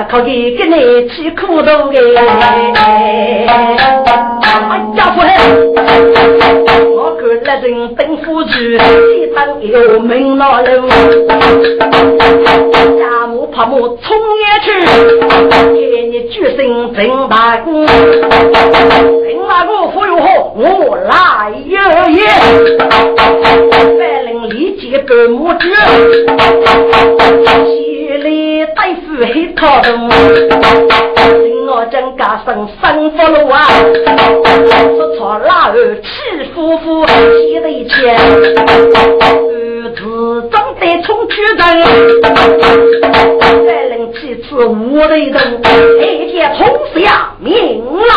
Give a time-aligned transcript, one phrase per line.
[0.00, 2.32] 了些，可以给你吃苦头的，哎呀
[5.18, 5.26] 喂！
[7.44, 7.70] 来人。
[7.96, 10.88] 等夫主，一等有门老路，
[12.98, 14.68] 家母怕母冲也去，
[15.74, 16.58] 给你举身
[16.94, 17.92] 真大功，真
[19.48, 21.78] 大功夫又好，我来有
[22.10, 22.18] 也。
[23.98, 25.68] 白领立即给母主，
[28.70, 29.90] 西里大夫黑套头。
[31.66, 33.62] 我正家生生福禄啊，
[34.96, 36.06] 说错老儿气
[36.54, 37.10] 夫妇气
[37.60, 41.58] 得钱，儿子长得冲去人，
[43.66, 45.40] 再能几次无雷动，
[46.00, 46.60] 一天冲
[46.94, 48.12] 下命来，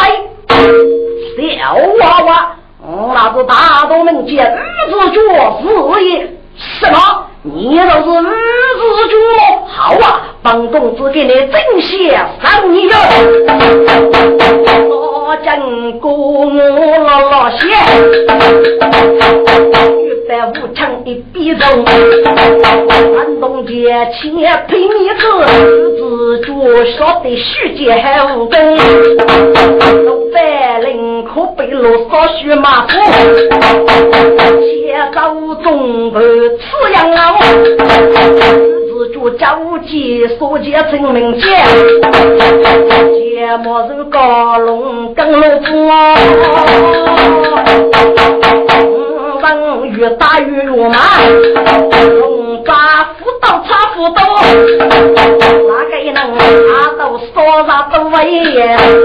[1.37, 2.55] 小娃娃，
[3.13, 4.57] 那是大东门见儿
[4.89, 5.21] 子做
[5.61, 5.65] 事
[6.05, 6.27] 业，
[6.57, 6.97] 什么？
[7.45, 9.15] 你倒是儿子主，
[9.67, 10.33] 好啊！
[10.41, 12.95] 本公子给你正些赏你哟。
[14.89, 16.45] 我真过我
[16.99, 17.67] 老老些，
[19.99, 24.31] 玉白无常一笔肉，山东街千
[24.69, 25.45] 配米子，儿
[25.97, 26.47] 子主
[26.95, 28.77] 说的世界还无根。
[28.77, 32.87] 老白领可被罗少许马虎，
[34.61, 35.19] 且走
[35.61, 37.17] 中头吃羊肉。
[38.87, 39.57] 自主交
[39.87, 41.41] 接所见真名节，
[43.13, 45.39] 节目是高龙跟老
[48.15, 48.32] 虎，
[49.43, 50.95] 风雨大雨如麻，
[52.17, 52.73] 龙抓
[53.19, 54.23] 斧刀插斧刀。
[56.13, 58.15] 能拿到少杀不为，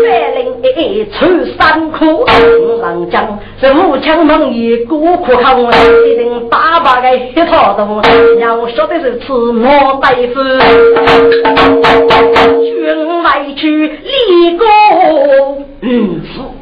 [0.05, 0.07] 白
[0.37, 1.19] 领穿
[1.57, 2.25] 山裤，
[2.83, 5.61] 能将这武枪猛一孤苦扛，
[6.07, 8.01] 一定打把个一套东，
[8.39, 10.43] 要说的是吃毛大夫，
[12.63, 16.21] 军外去立功，嗯，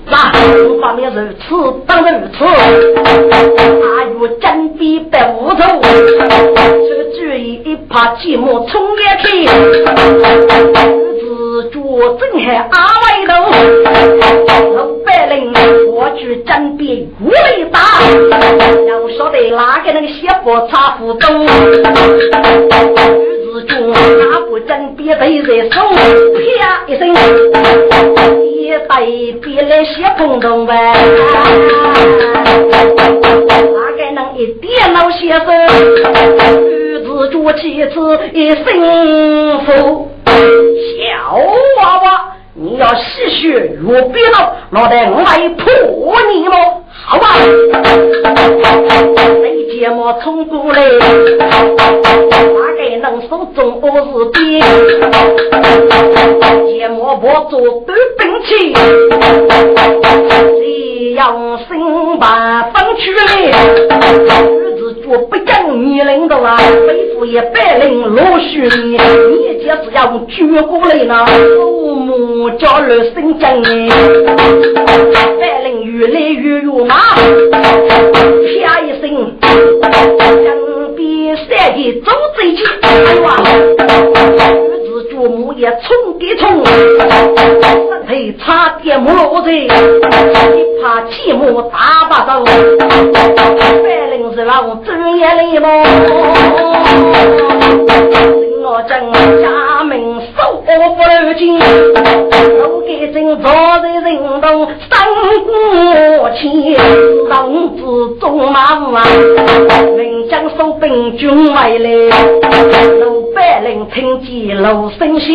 [0.08, 1.44] 是那方面如此
[1.86, 4.44] 当如此，阿玉真
[4.74, 5.88] 比白无头，这
[6.96, 9.24] 个主意一怕寂寞冲也去。
[11.18, 11.76] 自主
[12.18, 13.32] 正海阿外头，
[14.76, 15.52] 老百姓
[15.92, 16.84] 我去争辩
[17.20, 17.80] 无力打，
[18.86, 20.14] 要晓得哪个那个小
[20.44, 21.28] 伙差不多，
[23.56, 25.98] 自主哪不争辩被人送，啪
[26.86, 27.08] 一声，
[28.44, 32.74] 一对别来小碰头呗，哪
[33.96, 35.46] 个能一点老先生？
[37.02, 38.62] 自主其次一幸
[39.64, 40.10] 福。
[40.26, 41.38] 小
[41.78, 45.64] 娃娃，你要吸血如别闹，老得我来破
[46.30, 46.82] 你喽！
[47.08, 47.28] 好吧，
[49.44, 50.88] 你节目冲过来，
[51.38, 51.46] 大
[52.76, 54.60] 概能手中我是兵，
[56.66, 58.74] 节目我做短兵器，
[60.58, 61.22] 这样
[61.68, 62.24] 身把
[62.72, 64.65] 分出来。
[65.08, 66.56] 我不讲你领导啊，
[66.86, 71.26] 背负一百零六十年，你就是要举过来呢。
[71.56, 73.62] 父母叫了声真，
[75.40, 76.94] 百领越来越肉麻，
[77.50, 79.32] 啪一声，
[80.96, 83.24] 边三个走贼去，哎呀！
[85.16, 89.64] 父母也冲给冲，身体差点没落在，一
[90.82, 95.66] 怕寂寞打把刀，白领是老睁眼泪么？
[98.62, 99.10] 我正
[99.42, 100.62] 家门守
[101.24, 101.58] 不紧，
[102.68, 104.98] 我给正坐在人中三
[105.44, 105.50] 姑
[106.34, 106.76] 前，
[107.28, 108.60] 龙子中马
[108.98, 109.02] 啊，
[109.96, 111.88] 人将收兵军外来，
[113.00, 115.28] 路百灵听见锣声响，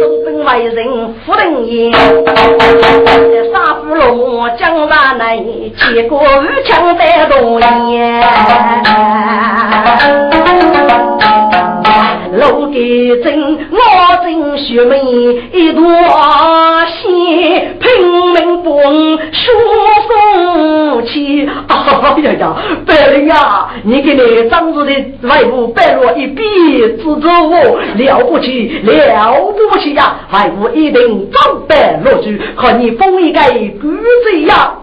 [0.00, 1.92] 收兵外人夫人言，
[3.52, 6.20] 杀夫罗江山内，结果
[6.64, 8.22] 枪在多年。
[12.36, 13.78] 楼给真，我
[14.22, 15.00] 真学妹
[15.52, 15.84] 一朵
[16.86, 17.88] 线，拼
[18.32, 18.72] 命帮
[19.32, 19.42] 书
[20.08, 21.48] 送去。
[21.68, 22.56] 哎呀呀，
[22.86, 24.92] 白灵啊，你给你长子的
[25.28, 26.42] 外母白落一笔，
[26.80, 30.16] 支持我了不起，了不起呀！
[30.32, 34.74] 外母一定早白落去，看你封一个官子呀！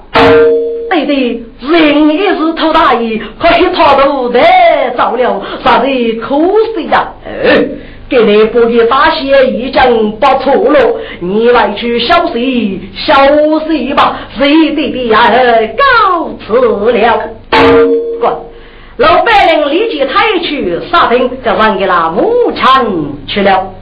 [0.94, 1.42] 对对，
[1.80, 5.88] 人也是偷大意，可惜他都太早了，啥子
[6.28, 7.08] 苦水呀？
[8.08, 13.16] 给你不给大写已经不错了，你来去消息消
[13.68, 15.20] 息吧，谁的的呀？
[15.76, 17.30] 告辞了。
[18.20, 18.32] 滚！
[18.98, 22.86] 老百姓立即抬去杀听，就让给了牧场
[23.26, 23.74] 去了。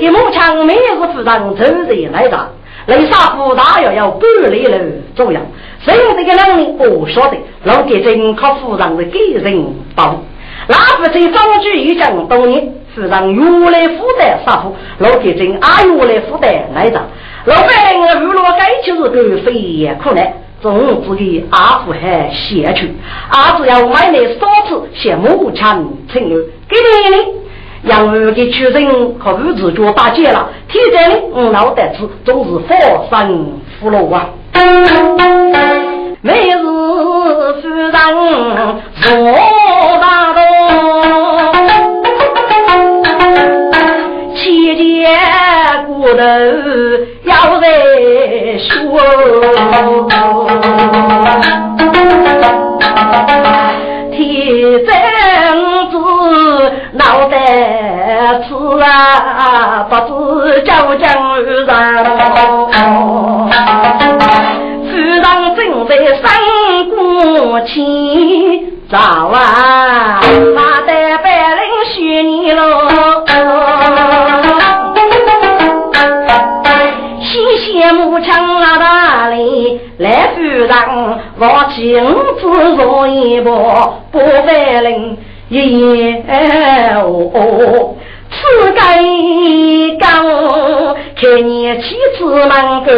[0.00, 2.48] 给牧场每日夫人走人来打，
[2.90, 4.74] 雷杀夫大约要半里路
[5.14, 5.38] 左右。
[5.78, 6.74] 谁有这个能力？
[6.78, 7.36] 我晓得。
[7.62, 9.64] 老给真靠夫人的给人
[9.94, 10.20] 帮。
[10.66, 17.00] 那不在张居一讲多年，是让原来负担杀夫，老给真阿原来负担来着。
[17.44, 20.26] 老百姓如若该就是个非也可能，
[20.60, 22.92] 总之给阿富还写去。
[23.30, 25.64] 阿子要买来少次向母亲
[26.12, 26.38] 承诺，
[26.68, 27.40] 给你
[27.82, 27.90] 呢。
[27.90, 34.28] 养儿给出人和儿子做打劫了，天在呢，我老得子总是佛生福禄啊。
[36.22, 38.10] 每日夫人坐大
[39.00, 39.16] 堂，
[44.36, 45.08] 七节
[45.86, 46.22] 骨头
[47.24, 47.66] 要在
[48.58, 49.00] 说，
[58.78, 61.66] 啊，不知叫将人。
[65.86, 66.30] 正在三
[66.88, 67.84] 过前，
[68.88, 70.20] 早啊，
[70.54, 71.62] 马得百灵
[71.92, 72.62] 许你喽。
[77.20, 80.68] 谢谢母亲啊，大礼来夫人，
[81.38, 82.04] 我亲
[82.40, 85.18] 自做一包，不百灵
[85.48, 86.24] 一言
[87.02, 87.96] 哦。
[88.40, 88.80] 此该
[90.00, 90.06] 讲，
[91.14, 92.50] 看你妻子能
[92.84, 92.90] 够。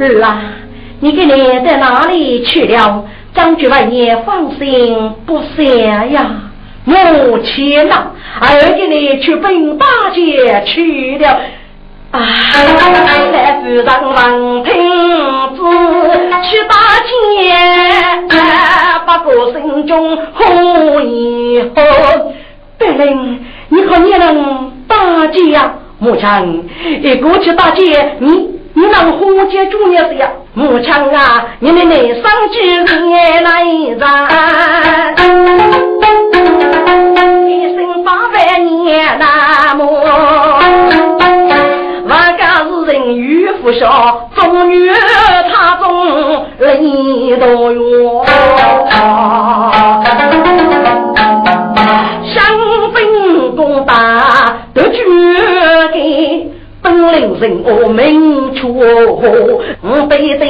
[0.00, 0.26] 儿啊，
[1.00, 3.04] 你给你在哪里去了？
[3.34, 5.62] 张局外也放心不下
[6.06, 6.30] 呀。
[6.84, 8.06] 母亲呐，
[8.40, 11.40] 儿给你去奔大姐去了。
[12.10, 12.20] 啊，
[13.32, 14.72] 来夫人王听
[15.56, 15.60] 子
[16.44, 16.74] 去大
[17.08, 17.12] 街，
[19.24, 21.82] 不过心中何以何？
[22.78, 25.72] 白灵，你可你能大姐呀？
[25.98, 26.68] 母亲，
[27.00, 28.50] 你过去大姐，你。
[28.76, 30.28] 你能火接主业是呀？
[30.54, 32.60] 母亲啊，你们内上几
[33.04, 33.62] 年来
[34.00, 34.26] 战，
[37.46, 40.53] 一生八百年那么，
[43.64, 44.90] 不孝，终于
[45.50, 47.80] 他中泪多冤，
[52.26, 52.44] 想
[52.92, 54.98] 分公大得绝
[55.94, 56.52] 给。
[56.82, 58.78] 本领人我明处，
[59.80, 60.44] 我背得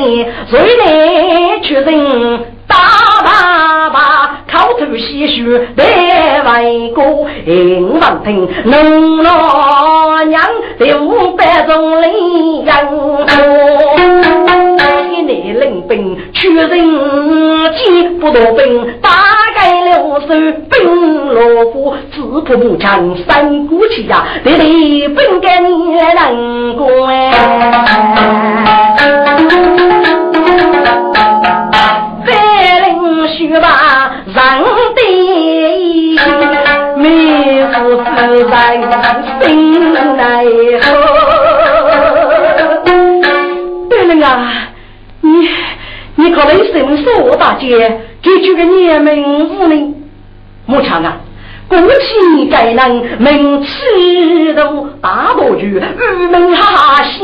[0.51, 2.41] 谁来确认？
[2.67, 2.77] 大
[3.25, 5.69] 爸爸口吐鲜血
[6.25, 10.43] 为国，银王听农老娘
[10.79, 12.87] 的五百种力量，
[15.11, 16.71] 一年领兵确认
[17.75, 19.11] 几不多兵，大
[19.55, 25.69] 概了手兵落户，自破不强三股气呀，得力本该你
[26.15, 26.85] 能去
[38.83, 40.23] 自在心内
[40.81, 40.83] 呵。
[43.89, 44.33] 对了啊，
[45.21, 45.29] 你
[46.17, 49.95] 你可能什么说大姐，给这个年名无名，
[50.67, 51.17] 木强啊。
[51.67, 57.19] 恭喜该能名气都大多聚，玉门哈谢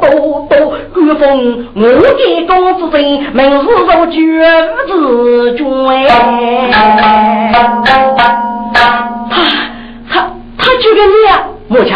[0.00, 0.10] 多
[0.50, 3.00] 多，官封我的公子尊，
[3.32, 4.18] 名字如绝
[4.86, 4.90] 子
[5.56, 5.64] 尊。
[8.72, 9.69] 他
[10.60, 11.94] 他他就跟你啊，母亲，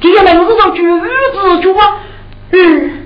[0.00, 1.96] 这个名字叫绝子尊啊，
[2.52, 3.00] 嗯。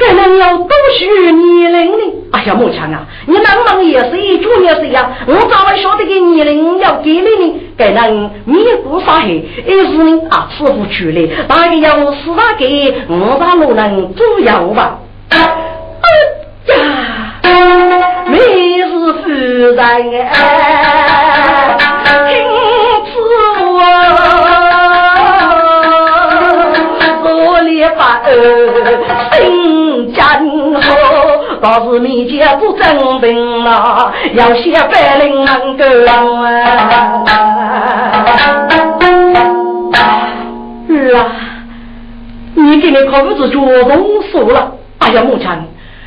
[0.00, 2.14] 该能要多许年龄呢？
[2.30, 5.10] 哎呀，母亲啊，你能不能也是一主也是呀？
[5.26, 15.00] 我早晚晓得个年龄要给你呢，该能面不杀黑，一是呢啊，师傅去了，大概要四大给五大路能左右吧。
[15.30, 15.38] 哎
[16.68, 17.50] 呀，
[18.28, 20.30] 每日夫人哎，
[28.34, 30.22] 里把心真
[30.80, 30.94] 好，
[31.60, 37.24] 倒是面前不正定了，要写百灵能够啊
[40.88, 41.26] 是啊，
[42.54, 44.72] 你给你考子做动手了。
[44.98, 45.48] 哎呀，母亲，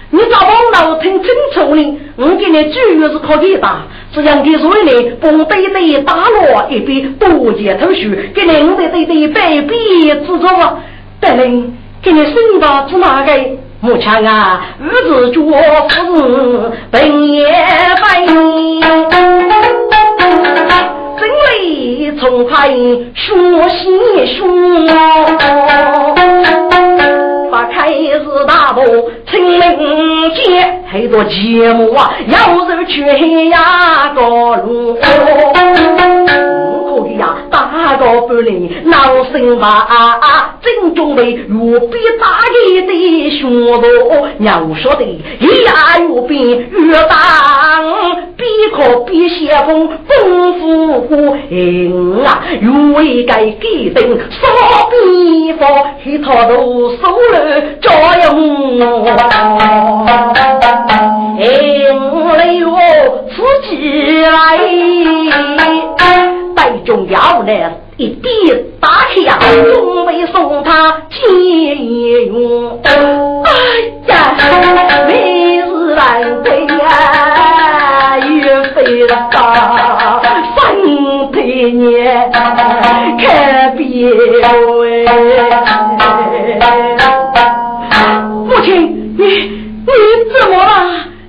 [0.09, 1.99] 你咋忘了听清楚呢？
[2.17, 10.49] 我给你主要是靠你打，这样给所有人不对对打落一笔多接头绪，给你我对对对百比制作。
[11.21, 11.63] 得嘞，
[12.01, 13.31] 给你送到是哪个？
[13.81, 18.25] 母亲啊，儿子做夫人本也白，
[21.17, 21.29] 真
[21.59, 23.79] 理从派学习
[24.27, 24.43] 学。
[27.51, 28.81] 发开是大步，
[29.29, 30.41] 清明节
[30.91, 33.03] 很多节目啊，要是去
[33.49, 34.21] 呀个
[34.57, 34.97] 路。
[37.01, 39.87] 可以呀，打个不灵，闹心吧？
[40.61, 46.35] 正准备预备打一的学路，要说的一呀预备
[46.71, 47.15] 越打，
[48.37, 48.43] 必
[48.73, 54.47] 可必先锋功夫过硬啊，预该给定啥
[54.89, 55.67] 地方，
[56.05, 57.01] 一套都收
[57.33, 57.91] 了作
[58.23, 58.29] 用。
[61.39, 61.43] 哎
[62.53, 62.69] 呦，
[63.29, 63.35] 自
[63.69, 63.71] 己
[64.21, 65.20] 来。
[66.83, 67.53] 最重要的，
[67.97, 68.29] 一笔
[68.79, 72.79] 打开呀，准备送他解用。
[72.83, 72.91] 哎
[74.07, 74.35] 呀，
[75.07, 80.21] 每日难归呀，岳飞了啊，
[80.57, 80.75] 三
[81.31, 82.31] 百年
[83.19, 83.21] 可
[83.77, 84.09] 别
[88.47, 89.91] 父亲，你你
[90.31, 90.69] 怎么了？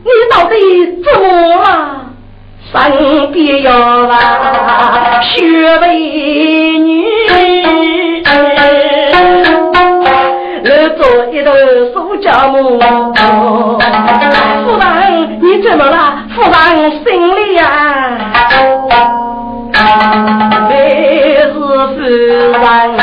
[0.05, 0.55] 你到底
[1.03, 1.25] 怎么
[1.57, 2.02] 了？
[2.73, 2.81] 身
[3.33, 3.71] 边有
[4.07, 5.87] 那雪美
[6.79, 7.05] 女，
[10.65, 11.53] 来做一头
[11.93, 12.81] 苏家母。
[14.65, 16.25] 夫人，你怎么了？
[16.35, 16.51] 夫人
[17.05, 17.05] 心
[17.37, 17.63] 里呀，
[20.71, 20.73] 每
[21.95, 22.97] 是夫人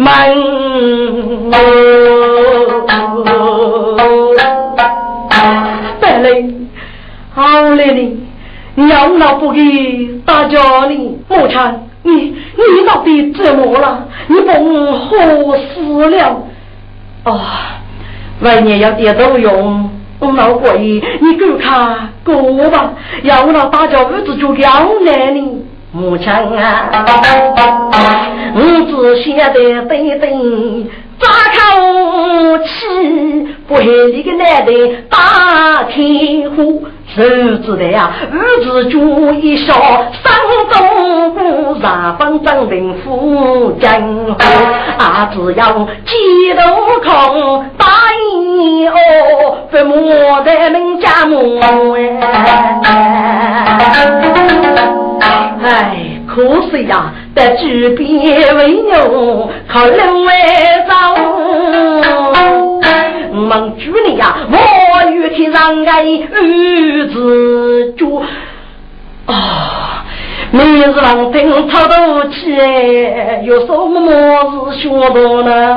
[0.00, 0.08] 人们，
[6.00, 6.68] 白灵，
[7.34, 7.92] 好嘞
[8.74, 9.60] 你，要老不给
[10.24, 11.60] 大家你，母亲，
[12.02, 14.06] 你你到底怎么了？
[14.28, 14.50] 你不
[14.96, 16.46] 何死了？
[17.24, 17.76] 啊，
[18.40, 20.78] 外面要点都用，我老鬼，
[21.20, 25.59] 你给看过吧，要老大家日子就要难你。
[25.92, 26.88] 母亲啊，
[28.54, 30.24] 我只晓得对对，
[31.18, 31.58] 扎口
[32.64, 32.68] 气，
[33.66, 34.70] 不害你个男的
[35.08, 38.12] 打天虎，谁知道呀？
[38.32, 39.74] 儿子就一笑，
[40.22, 40.32] 山
[40.72, 44.30] 东不上方正平富江湖，
[44.96, 46.60] 啊，只要几头
[47.02, 48.94] 空打一哦，
[49.70, 51.60] 不莫在门家门
[52.84, 52.86] 哎。
[55.20, 60.32] 哎，可惜呀，得举鞭为牛，靠人为
[60.88, 60.94] 走。
[63.32, 68.22] 我们主里呀，我与天上爱儿子住
[69.26, 70.04] 啊，
[70.50, 72.50] 每日望听操刀起，
[73.44, 75.76] 有什么事学到呢？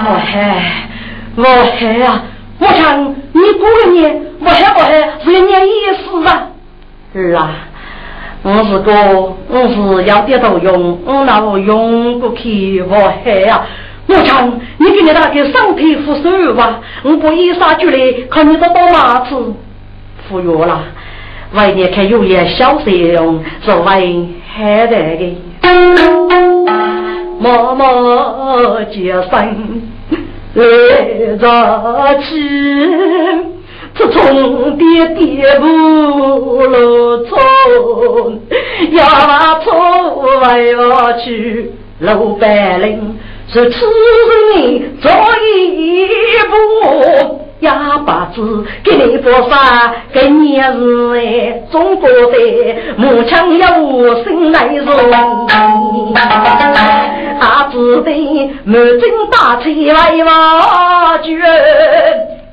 [0.00, 0.36] 我嗨，
[1.36, 1.44] 我
[1.78, 2.22] 嗨呀！
[2.58, 3.62] 我想你过
[3.92, 4.90] 年，我嗨我嗨，
[5.24, 6.30] 是一年一事啊。
[7.18, 7.50] 是啊，
[8.44, 8.92] 我是个，
[9.48, 13.60] 我是要点头用，我那我用不去我黑呀！
[14.06, 17.98] 我讲，你给你那个身体扶手吧，我不一杀就来，
[18.30, 19.34] 看你这多麻子
[20.28, 20.84] 服药了。
[21.54, 25.36] 外面看有些小费用，作为害得的，
[27.40, 29.82] 默默结生
[30.54, 33.47] 来着去。
[33.98, 37.36] 自从爹爹不路走，
[38.92, 39.04] 要
[39.64, 39.72] 走
[40.40, 43.18] 还要去老白领，
[43.52, 43.86] 是此
[44.54, 46.06] 人做一
[46.48, 47.68] 步，也
[48.06, 49.92] 把子给你佛啥？
[50.12, 52.38] 给你是哎，中国的
[52.96, 54.94] 母亲有心来容。
[57.40, 58.10] 阿子的
[58.64, 61.36] 满襟大气来挖掘，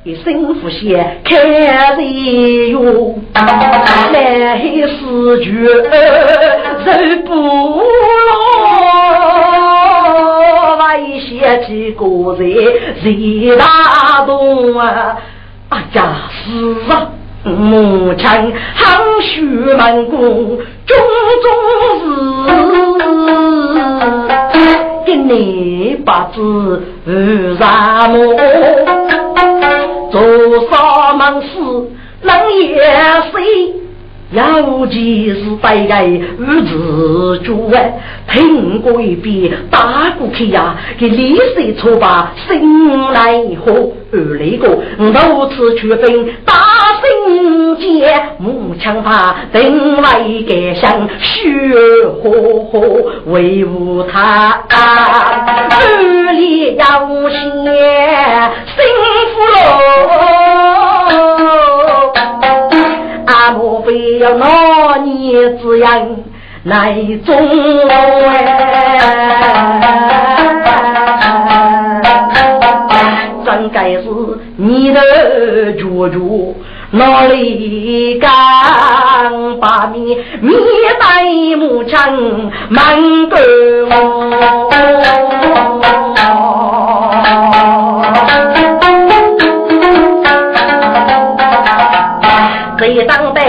[0.05, 3.15] 一身腐血开人哟，
[4.13, 5.49] 来死绝
[6.85, 7.81] 人不落，
[10.77, 12.05] 外写几个
[12.37, 12.45] 人
[13.01, 15.17] 谁打动啊？
[15.69, 17.09] 哎呀，是啊，
[17.43, 19.41] 母亲含蓄
[19.75, 20.19] 满宫，
[20.85, 20.95] 种
[21.41, 21.47] 种
[21.99, 22.05] 事。
[25.03, 26.83] 给你把子
[27.59, 28.17] 染么？
[30.15, 31.47] 多少往事
[32.21, 33.73] 冷夜飞。
[34.35, 37.93] 尤其是大概日子久哎，
[38.29, 43.71] 听过一遍打过去呀，给历史错把心来和
[44.11, 46.01] 二那个如此去分
[46.43, 46.53] 打
[47.01, 51.49] 心结，木枪怕定来改想血
[52.21, 52.29] 火
[52.65, 54.63] 火维护他，
[55.81, 57.39] 日里要些
[58.65, 58.83] 幸
[59.33, 60.24] 福喽。
[64.19, 66.07] 要拿你滋养
[66.63, 67.35] 来中
[67.89, 68.85] 哎？
[73.45, 74.03] 真该是
[74.57, 74.99] 你的
[75.73, 76.55] 舅舅
[76.91, 78.29] 哪里敢
[79.59, 80.55] 把你灭
[80.99, 81.23] 在
[81.57, 82.11] 牧场
[82.69, 83.37] 满沟？
[92.77, 93.41] 谁当得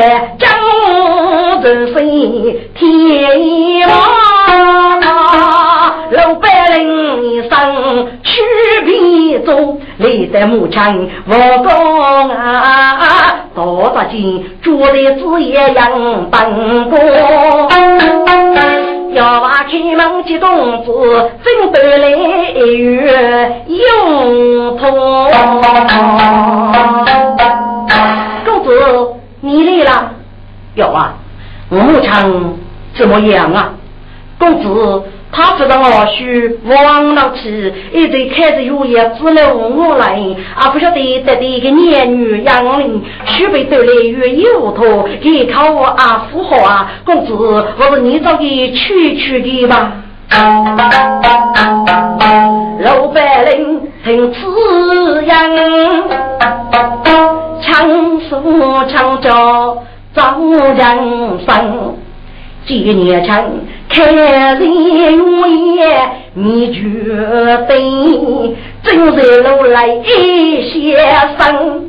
[9.46, 10.94] 中，立在牧场
[11.26, 16.52] 我讲啊，多大劲，做的子也样办
[16.90, 16.98] 过。
[19.12, 20.92] 要把开门接动子，
[21.42, 24.84] 真得来月用通。
[28.44, 28.68] 公子。
[29.40, 30.10] 你来了，
[30.74, 31.14] 有啊，
[31.68, 32.54] 牧场
[32.94, 33.74] 怎么样啊？
[34.38, 35.02] 公子，
[35.36, 40.18] 他知道我许王老七一直开着药业只来问我来，
[40.54, 46.90] 啊不晓得得的一个年女杨林，许被得来越有头，给靠我啊富豪啊！
[47.04, 49.92] 公子，我是你找的去去的吧？
[52.80, 55.36] 老百姓听此言。
[57.60, 59.76] 强说强叫
[60.14, 61.96] 早人生，
[62.66, 63.44] 几年前
[63.88, 65.12] 开人月
[66.34, 66.80] 你决
[67.68, 70.98] 定正在路来一些
[71.38, 71.88] 生，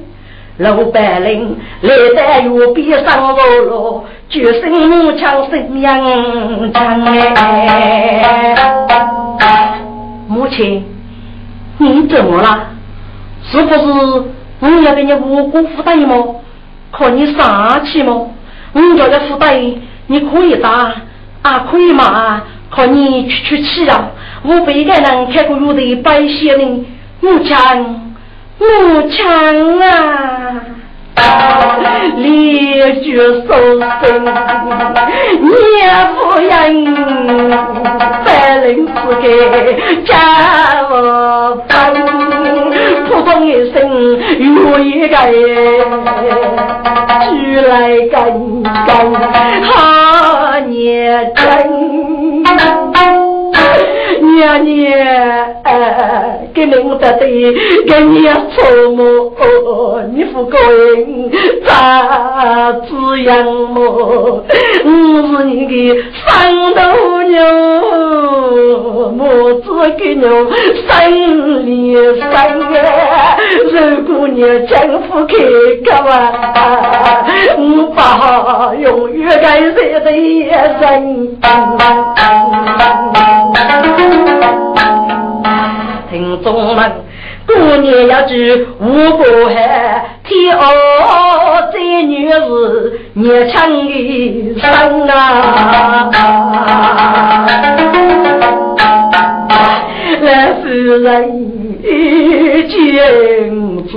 [0.57, 3.37] 老百姓来得又比上路
[3.67, 5.81] 路，决心强生命
[6.71, 8.55] 强哎！
[10.27, 10.85] 母亲，
[11.79, 12.67] 你怎么了？
[13.43, 13.81] 是不是？
[14.59, 16.15] 我要给你五谷负担吗？
[16.91, 18.27] 看你啥气吗？
[18.73, 19.59] 我叫的负担
[20.07, 20.93] 你可以打
[21.41, 24.09] 啊，可以骂，靠你出出气啊！
[24.43, 26.85] 我被个人开过路的百姓呢，
[27.21, 28.13] 我强，
[28.59, 30.61] 我强啊！
[32.15, 33.05] 烈酒
[33.47, 33.49] 收
[33.79, 34.05] 声，
[35.41, 35.47] 年
[36.15, 36.51] 夫人，
[38.25, 38.27] 百
[38.65, 39.25] 灵之给
[40.05, 40.09] 家
[40.89, 40.93] 我
[41.67, 41.71] 分，
[43.07, 43.75] 普通一生
[44.39, 45.15] 有一个，
[47.29, 47.71] 举来
[48.11, 48.15] 干
[48.87, 48.87] 干
[49.63, 51.45] 好年真。
[54.21, 54.89] 娘娘，
[56.53, 59.31] 给领得的，给你父母，
[60.13, 60.57] 你不高
[60.95, 61.31] 兴
[61.65, 63.81] 咋子样么？
[63.83, 64.89] 我
[65.27, 65.71] 是你的
[66.25, 66.27] 三
[66.73, 66.81] 头
[67.23, 67.35] 牛，
[69.11, 69.19] 母
[69.61, 69.65] 子
[69.97, 70.27] 给牛
[70.87, 73.37] 生里生啊！
[73.71, 75.33] 如果你丈夫开
[75.85, 76.09] 个玩
[77.57, 77.61] 我
[77.95, 77.97] 把
[78.75, 80.17] 永远该热的人。
[86.09, 86.91] 听众们，
[87.45, 90.61] 过年要聚五个海，天哦，
[91.71, 93.55] 这女是年轻
[93.87, 96.11] 的生啊！
[100.21, 101.05] 来夫人
[102.67, 102.73] 见
[103.85, 103.93] 子，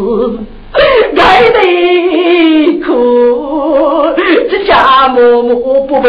[1.16, 1.59] 爱得
[2.85, 2.88] 苦，
[4.50, 6.06] 这家默默不为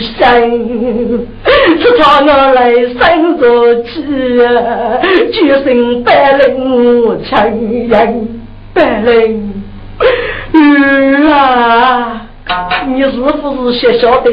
[0.00, 1.26] 生。
[1.84, 4.02] 是他我来生着气，
[5.32, 8.42] 决心百灵无情人，
[8.72, 9.52] 百人，
[10.54, 12.26] 儿啊，
[12.86, 13.10] 你是？
[13.10, 13.78] 不是？
[13.78, 14.30] 学晓得？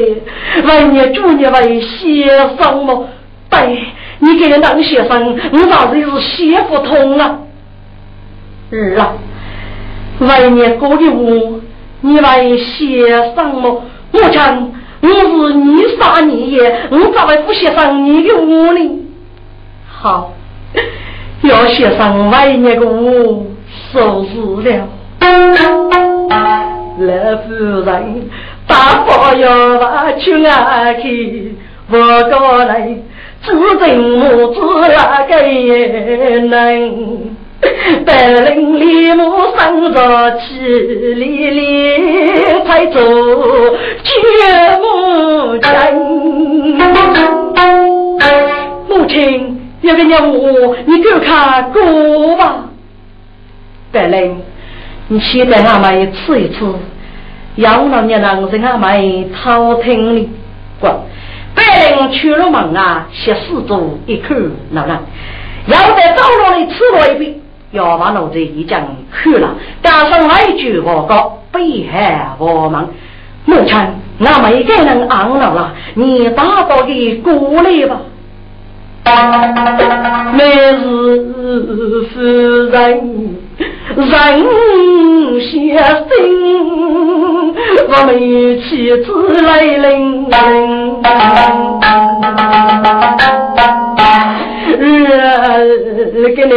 [0.66, 3.06] 万年祝你为先生么？
[3.50, 3.78] 对，
[4.20, 7.38] 你给人当先生，你咋子是写不通啊？
[8.70, 9.12] 儿啊，
[10.20, 11.60] 万年过的我，
[12.00, 13.84] 你为先生么？
[14.12, 19.00] 我讲我是你杀你也，我咋会不先生你的我呢？
[19.86, 20.32] 好。
[21.42, 23.44] 要写上外那个我
[23.92, 24.30] 收拾
[24.62, 24.88] 了，
[27.00, 27.52] 老夫
[27.84, 28.30] 人
[28.64, 31.56] 大伯要把去啊去，
[31.90, 33.02] 我个人
[33.42, 36.48] 只认母子那个人，
[38.04, 39.22] 白领里母
[39.56, 40.58] 生着气
[41.14, 43.00] 哩哩，才做
[44.02, 44.10] 绝
[44.80, 45.68] 母亲，
[48.88, 49.58] 母亲。
[49.82, 52.68] 要给你我，你给我看过吧。
[53.90, 54.40] 白灵，
[55.08, 56.64] 你期待俺们吃一吃，
[57.56, 60.28] 要让你能让俺们偷听的。
[60.80, 60.92] 滚！
[61.54, 64.34] 白灵出了门啊，先四周一口
[64.70, 64.96] 老人，
[65.66, 67.41] 要在走廊里吃了一遍，
[67.72, 68.80] 要把脑子一讲
[69.22, 72.86] 去了，加上来一句我告北海我们
[73.44, 73.74] 母亲，
[74.24, 77.32] 俺们一个人安了了，你打包给过
[77.62, 78.00] 来吧。
[80.34, 80.76] 每日
[82.12, 82.20] 夫
[82.70, 82.78] 人
[83.96, 84.06] 人
[85.40, 86.06] 先生，
[87.88, 88.08] 我们
[88.62, 89.06] 妻子
[89.42, 90.30] 来临。
[94.62, 95.18] 儿
[96.34, 96.52] 给你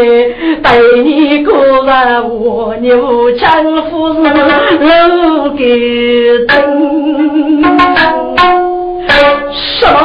[0.61, 0.65] 带
[1.03, 1.53] 你过
[1.85, 1.93] 人
[2.39, 3.41] 我牛强
[3.89, 6.53] 夫是老给等。
[9.53, 9.95] 什么？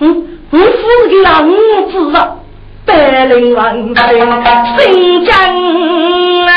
[0.00, 0.04] 嗯？
[0.50, 0.62] 我是
[1.08, 1.28] 个浪
[1.90, 2.18] 子啊，
[2.84, 3.94] 百灵万兵
[4.78, 5.34] 新疆
[6.46, 6.50] 啊，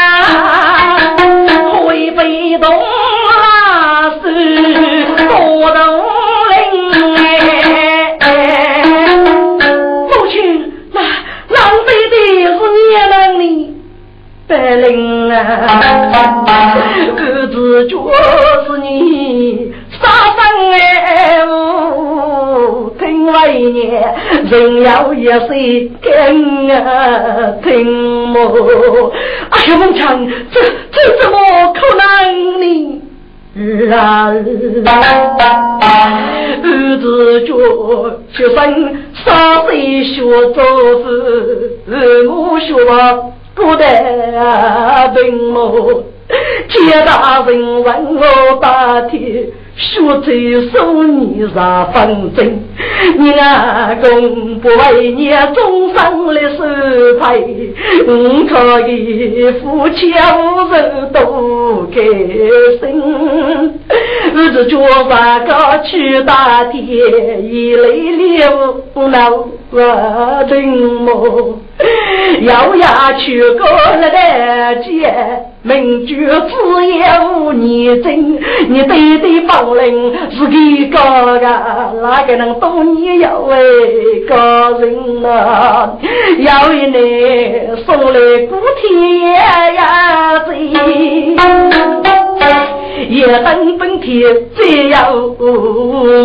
[1.86, 4.26] 会被动啊是
[5.28, 5.78] 多动
[14.48, 15.40] 白灵啊，
[17.18, 20.38] 儿子就是你杀生
[20.72, 20.80] 哎。
[22.98, 24.16] 听为年，
[24.50, 26.78] 人要一岁听啊
[27.64, 27.68] 听
[28.32, 28.38] 么？
[29.50, 31.38] 哎呀，孟强，这这怎么
[31.74, 32.04] 可能
[32.62, 33.02] 呢？
[33.58, 33.60] 儿
[33.94, 34.28] 啊
[36.64, 37.50] 儿子叫
[38.32, 38.58] 学生
[39.26, 39.26] 三
[39.66, 40.16] 岁学
[40.54, 40.58] 做
[41.04, 41.88] 事，
[42.28, 42.74] 我学
[43.56, 46.04] 不得病么？
[46.68, 49.48] 见大人问我白天。
[49.78, 50.28] 学在
[50.72, 52.54] 手，你啥风筝？
[53.18, 56.64] 你阿公不为你终生的收
[57.20, 57.74] 配，
[58.08, 58.10] 我
[58.48, 62.82] 可以夫妻无人多开心。
[64.34, 66.78] 儿子脚上高去大地，
[67.44, 71.60] 一泪流脑我怎么？
[72.42, 75.14] 咬牙去过了的街。
[75.66, 78.38] 名句只有你真，
[78.70, 79.92] 你对对方人
[80.30, 81.00] 是给个
[81.40, 81.48] 个，
[82.04, 85.98] 哪个能懂你要为个人呐？
[86.38, 89.34] 要一年送来古天
[89.74, 90.56] 呀子，
[93.10, 94.22] 一等本天
[94.54, 95.16] 最要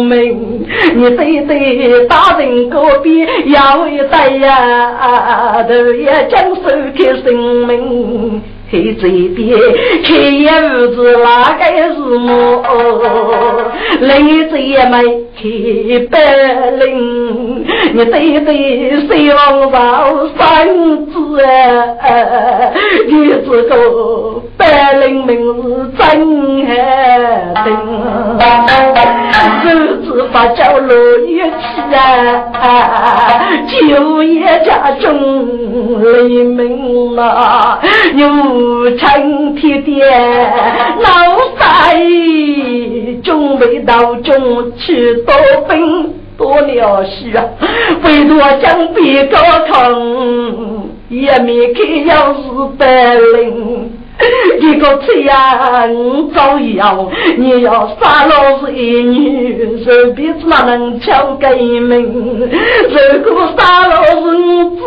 [0.03, 6.61] 命，你对对大人隔壁要一代呀，都要将手
[6.95, 7.35] 开生
[7.67, 8.43] 命。
[8.71, 9.59] 开嘴边，
[10.05, 11.27] 开一屋子哪
[11.59, 12.31] 个是我？
[14.01, 14.31] 另一
[14.71, 14.95] 也没
[15.35, 15.41] 开
[16.09, 16.15] 白
[16.79, 18.49] 领，你对对
[19.09, 19.39] 谁王
[19.73, 19.75] 朝
[20.39, 20.39] 三
[21.07, 21.11] 子
[21.43, 21.45] 啊？
[23.09, 23.11] 你
[23.45, 23.71] 这个
[24.57, 25.31] 白领名
[25.61, 26.01] 字真
[26.79, 27.67] 好听，
[29.65, 29.67] 日
[30.05, 30.95] 子发叫落
[31.27, 31.61] 一起
[31.93, 31.99] 啊，
[33.67, 35.05] 就业家中
[36.29, 37.81] 黎明了，
[38.15, 38.60] 有。
[38.97, 39.91] 成天的
[41.01, 41.09] 老
[41.59, 41.97] 三，
[43.23, 45.35] 准备到中去多
[45.69, 47.45] 兵，多了事啊！
[48.05, 49.37] 为多将别个
[49.71, 52.41] 坑，也没看要是
[52.79, 53.93] 白领。
[54.61, 62.03] 一个这样造谣，你要杀了是一女，这辈子哪能敲开门？
[62.03, 64.15] 如果杀了是
[64.77, 64.81] 子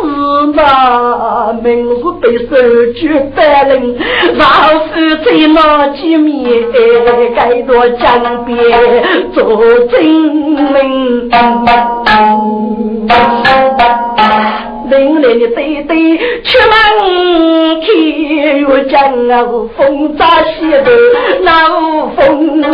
[0.54, 2.52] 那命是被收
[2.94, 3.96] 去白领，
[4.36, 4.44] 老
[4.88, 4.92] 夫
[5.24, 6.48] 在那见面，
[7.34, 8.54] 该多江边
[9.32, 9.42] 做
[9.88, 11.30] 证明。
[14.90, 15.94] 凛冽的对对，
[16.42, 16.72] 出门
[17.80, 17.86] 去
[18.60, 18.92] 又将
[19.50, 20.50] 我风扎西
[20.84, 20.86] 头，
[21.42, 21.48] 那
[22.16, 22.72] 风声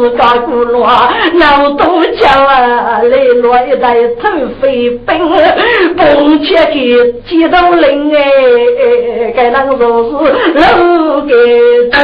[0.00, 0.86] 是高鼓乱，
[1.34, 1.84] 那都
[2.16, 3.84] 叫啊来落一袋
[4.20, 4.22] 土
[4.60, 5.10] 飞奔，
[5.96, 8.20] 蹦起去几道林哎，
[9.36, 9.80] 该那个是
[10.54, 10.60] 楼
[11.22, 11.34] 给
[11.90, 11.96] 真。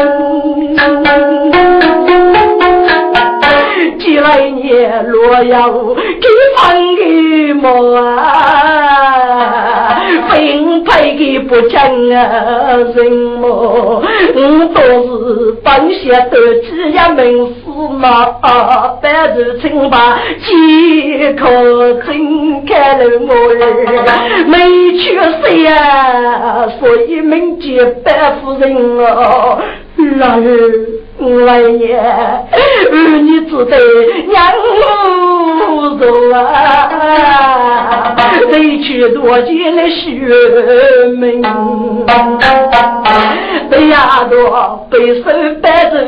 [4.12, 5.72] 几来年洛阳
[6.20, 10.03] 给放给么啊？
[10.29, 13.11] 分配给不讲啊人。
[13.40, 14.03] 么？
[14.35, 14.38] 我
[14.75, 17.62] 都是本县的几呀门司
[17.94, 18.27] 嘛，
[19.01, 19.96] 白日清白
[20.44, 21.48] 几可
[22.05, 22.07] 真
[22.66, 23.35] 看了我儿
[24.46, 24.53] 没
[24.98, 27.66] 去世呀，所以名叫
[28.05, 28.62] 白夫人。
[28.98, 29.59] 哦。
[30.18, 30.42] 老儿，
[31.25, 33.79] 我来年儿女只得
[34.27, 34.53] 娘
[35.42, 36.02] 母肉
[36.35, 36.38] 啊，
[38.52, 40.02] 委屈多见了血
[41.18, 41.42] 命。
[43.70, 43.96] 被丫
[44.28, 44.35] 头
[44.90, 45.24] 背手
[45.62, 46.02] 带走我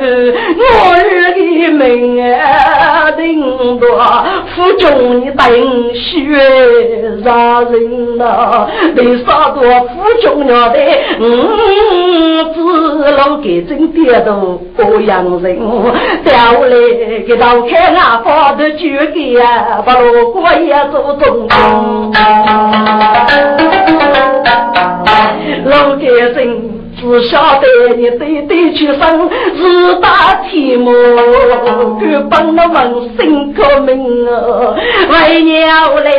[0.93, 0.99] 儿
[1.35, 1.39] 的
[1.73, 3.23] 命啊，顶
[3.79, 3.87] 多
[4.55, 4.85] 腹中
[5.25, 5.41] 的等
[5.95, 6.05] 血
[7.25, 8.23] 杀人呐，
[8.95, 10.77] 被杀多腹中了的
[11.21, 12.59] 嗯，子
[13.17, 15.57] 老给真跌倒过洋人，
[16.23, 16.75] 掉来
[17.27, 22.13] 给刀开啊，发的酒给啊，把罗锅也做中中，
[25.65, 26.75] 老给人。
[26.97, 30.93] 只晓得你对对出生是大天魔，
[32.01, 33.93] 敢帮我们心革命
[34.27, 34.31] 啊！
[35.11, 35.53] 为娘
[36.03, 36.11] 来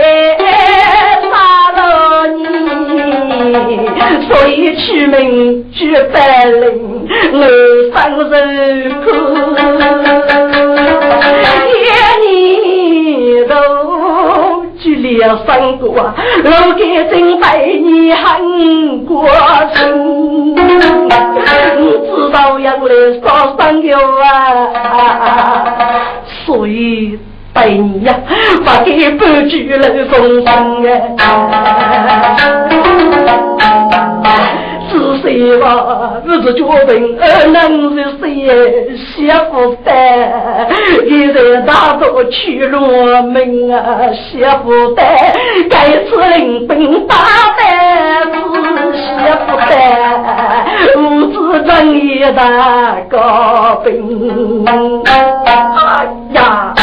[1.32, 1.34] 杀
[1.72, 2.40] 了你，
[4.28, 5.78] 所以取名叫
[6.14, 7.40] 白灵，我
[8.30, 8.62] 生人
[9.02, 9.06] 苦，
[15.18, 15.36] 要。
[15.46, 19.28] 三个，老给真被你恨过
[19.74, 20.56] 深。
[20.56, 22.90] 知道要来
[23.24, 24.30] 烧山药啊，
[26.46, 27.20] 所以
[27.54, 28.16] 对你呀，
[28.66, 30.48] 把给半句来封神
[31.18, 31.22] 啊。
[35.26, 36.22] 谁吧？
[36.24, 38.96] 我是决定，二能是谁？
[38.96, 40.70] 媳妇带，
[41.10, 44.12] 你在大道去罗门啊！
[44.14, 45.34] 媳妇带，
[45.68, 47.16] 该次领兵打
[47.58, 47.62] 的
[48.32, 49.04] 是媳
[49.48, 49.74] 妇带，
[50.96, 54.64] 五子正义大高兵。
[55.06, 55.10] 哎
[56.34, 56.75] 呀，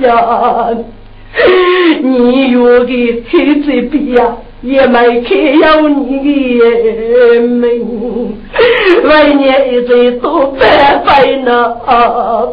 [0.00, 0.70] 呀，
[2.02, 4.36] 你有的黑嘴皮呀！
[4.60, 8.36] 也没看要你的命，
[9.04, 11.76] 为年一岁多白费呢，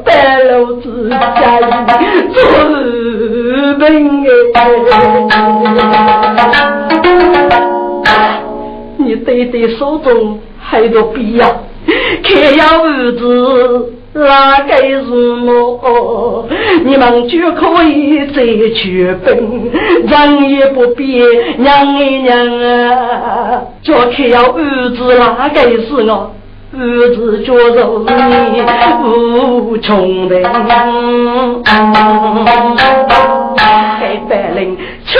[0.05, 1.60] 白老子家
[2.31, 2.38] 做
[3.79, 3.84] 病
[8.05, 8.39] 哎，
[8.97, 11.58] 你对对手中还多笔呀，
[12.23, 13.93] 看要儿子。
[14.17, 15.06] 哪个是
[15.45, 16.47] 我？
[16.86, 19.36] 你们就可以再去奔，
[20.08, 21.21] 人也不必
[21.58, 23.62] 娘哎娘啊！
[23.82, 26.32] 就看要儿子哪个是我？
[26.78, 27.73] 儿子就是
[28.54, 28.62] 你
[29.04, 30.36] 无穷的。
[33.99, 35.19] 黑白领出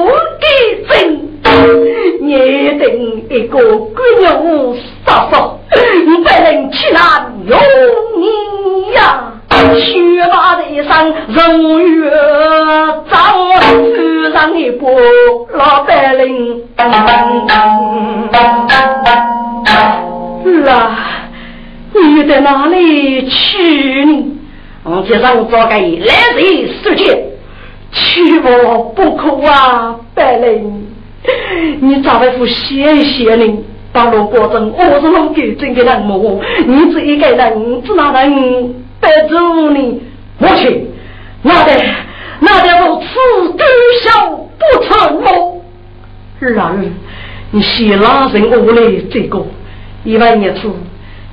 [2.33, 2.87] 你等
[3.29, 7.59] 一个闺女杀手，不能欺难用
[8.17, 9.33] 你呀！
[9.49, 12.09] 雪马的一声荣誉
[13.09, 13.13] 长，
[13.75, 14.89] 遇上一波
[15.53, 16.63] 老百姓。
[16.77, 16.85] 啊，
[21.93, 24.37] 你在哪里去呢？
[24.83, 27.23] 我天上早该来人收钱，
[27.91, 30.87] 去我不可啊，百灵，
[31.81, 33.63] 你找大夫歇一歇呢？
[33.93, 36.41] 到了过程，我是老给真的人么？
[36.65, 40.01] 你这一个人，只哪能白住呢？
[40.39, 40.87] 母亲，
[41.43, 41.73] 那得
[42.39, 43.67] 那得我此胆
[44.01, 45.61] 小不成么？
[46.39, 46.77] 然而，
[47.51, 48.81] 你先拉人我来
[49.11, 49.45] 这个？
[50.03, 50.71] 一万一次，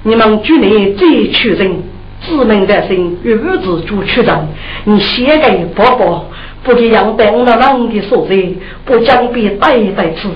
[0.03, 1.83] 你们局内最缺人。
[2.21, 4.49] 自门在心，与子主取人。
[4.83, 6.25] 你写给宝宝，
[6.63, 10.29] 不给杨白我那郎的所在，不将被带带吃。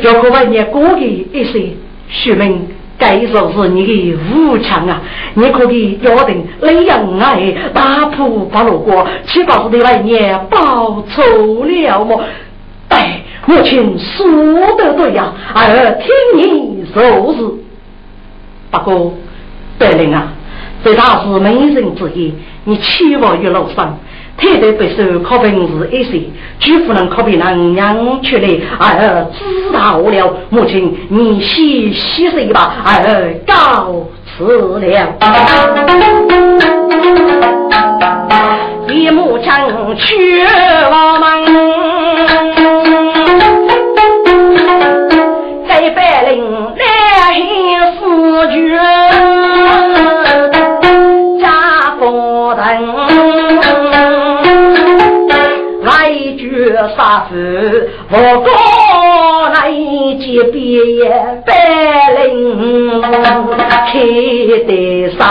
[0.00, 1.76] 如果问你过给一些，
[2.08, 2.66] 说明
[2.98, 5.00] 该说是你的武强啊！
[5.34, 11.22] 你可以约定雷阳爱打破八路过，七八十的来年报错
[11.64, 12.20] 了么？
[12.88, 14.26] 哎，母亲说
[14.76, 17.02] 的对呀，儿听你说
[17.34, 17.42] 是。
[18.70, 19.14] 不过，
[19.78, 20.32] 白灵啊。
[20.82, 22.32] 这他是美人之一，
[22.64, 23.98] 你期望于楼上，
[24.40, 26.22] 太太不受可本事一些，
[26.60, 28.48] 举夫人可比能娘出来，
[28.78, 30.36] 儿知道了。
[30.48, 34.86] 母亲，你洗洗睡吧，儿告辞了。
[38.86, 39.50] 李母亲
[39.96, 42.37] 去我门，
[56.98, 58.50] 杀子，我哥
[59.54, 59.70] 来
[60.18, 60.58] 接边
[61.46, 61.50] 白
[62.24, 63.86] 领开
[64.66, 65.22] 得山，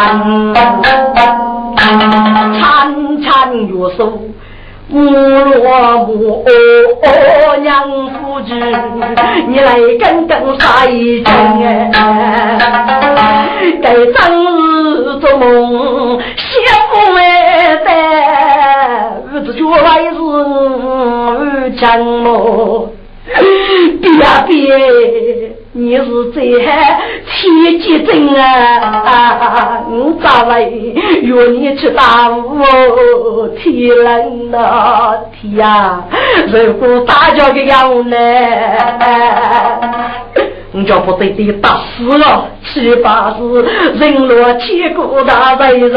[2.56, 2.58] 潺
[3.22, 3.28] 潺
[3.68, 4.00] 月收，
[4.88, 6.48] 木罗木哦
[7.62, 7.68] 娘
[8.12, 8.48] 夫子，
[9.50, 11.34] 你来跟跟杀一阵
[11.92, 12.58] 哎，
[13.84, 14.16] 该正
[14.86, 16.46] 日做梦，媳
[16.94, 17.22] 妇哎
[17.84, 17.90] 在，
[19.38, 21.70] 日子就来日。
[21.80, 22.90] 讲么？
[24.02, 24.10] 别
[24.48, 29.84] 别，你是这天机真啊！
[29.92, 33.48] 我咋来约你去打舞？
[33.60, 36.02] 天冷了，天呀！
[36.48, 38.18] 如果大家的样呢？
[40.74, 43.44] 我叫不得的打死了，七八是
[44.00, 45.94] 人落千古大罪人。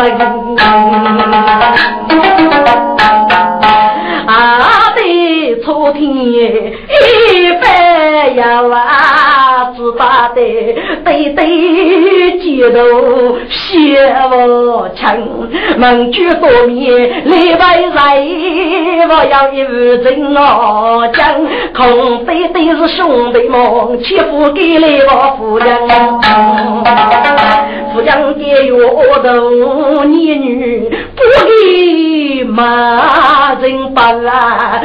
[5.90, 5.92] 啊！
[5.92, 10.40] 的朝天一般呀，娃子打的
[11.04, 12.78] 对对街头
[13.48, 13.98] 写
[14.30, 17.90] 我情，门居多面礼拜日，
[19.08, 19.70] 我要一壶
[20.04, 21.20] 真我讲，
[21.74, 25.66] 空对对是兄弟们，欺负给了我夫人，
[27.92, 29.26] 夫人给我的
[30.04, 34.82] 女女不给骂人不啊。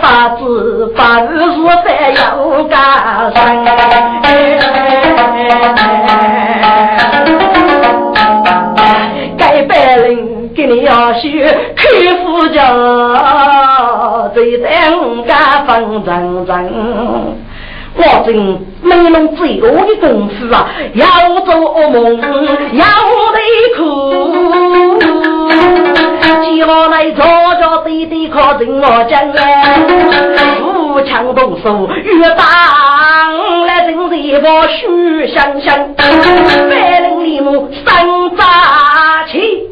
[0.00, 2.22] 八字八字是非要
[2.64, 2.74] 干
[3.34, 3.36] 生，
[9.38, 11.88] 该白领给你要学开
[12.22, 12.60] 副家，
[14.34, 16.52] 最等干风阵阵。
[17.98, 18.36] 我真
[18.82, 21.06] 没弄最多的功夫啊，要
[21.40, 22.20] 做噩梦，
[22.74, 22.84] 要
[23.32, 23.38] 得
[23.74, 23.80] 苦。
[26.42, 27.24] 接下来朝
[27.60, 29.40] 朝对对靠人我讲哎，
[30.96, 32.44] 武强动手越打
[33.66, 39.68] 来人人把虚香香，百灵里木三扎起，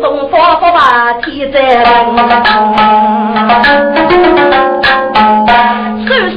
[0.00, 1.60] 东方不把天在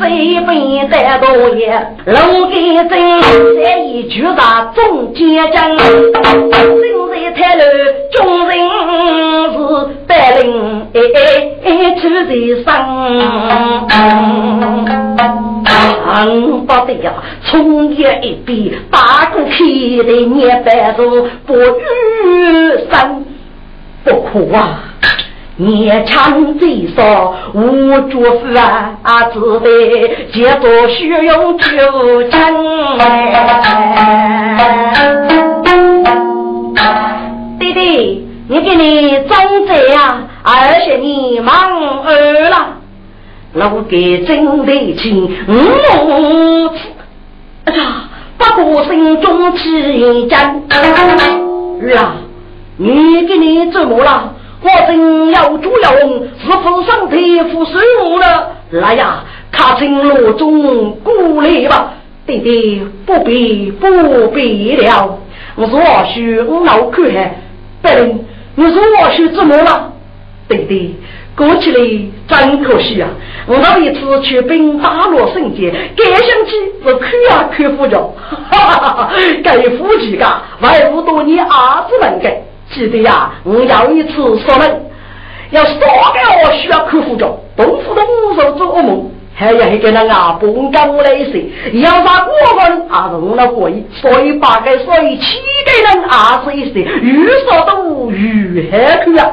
[0.05, 1.65] 手水本带多也，
[2.05, 2.89] 龙根针
[3.63, 5.81] 在一句上中间讲，正
[7.09, 7.63] 在太楼
[8.11, 8.51] 众人
[9.51, 9.57] 是
[10.05, 10.43] 白领
[10.93, 11.17] 哎哎
[11.63, 12.29] 哎出在
[12.63, 12.69] 上，
[16.05, 17.13] 恨不得呀，
[17.45, 23.25] 从夜一边打过去的年白树不遇生
[24.03, 24.83] 不苦啊。
[25.57, 28.53] 年长最少无主夫
[29.03, 32.39] 啊，只得借着虚荣求成。
[37.57, 40.03] 弟弟，你给你装贼啊！
[40.03, 41.55] 呀，而且你忙
[42.03, 42.55] 儿了，
[43.53, 46.69] 老给真得清，嗯，
[47.63, 48.43] 哎呀，不
[48.73, 52.15] 过心中起战，儿啊，
[52.75, 54.33] 你给你怎么了？
[54.65, 58.49] 我正要主要是否上天赋水我了？
[58.71, 61.93] 来呀，卡成罗中鼓励吧，
[62.25, 65.19] 弟弟不必不必了。
[65.55, 67.39] 我说我许我脑壳还
[67.83, 69.91] 白人，你说我许怎么了？
[70.49, 70.95] 弟弟，
[71.37, 71.77] 过起来
[72.27, 73.07] 真可惜啊！
[73.45, 76.51] 我那一次去兵打落圣节，感想起
[76.83, 79.11] 是看啊看夫着，哈哈哈哈！
[79.43, 82.41] 给夫妻家外无多你儿子能给。
[82.73, 84.79] 记得呀，我有一次说了，
[85.51, 91.33] 要少给我需要看护着，东府的五手做噩梦，还要给那阿公跟我来说，
[91.73, 93.09] 要啥过分啊？
[93.11, 99.31] 是我那过意，所以把个所以七个人啊是一些，越说都越害去啊。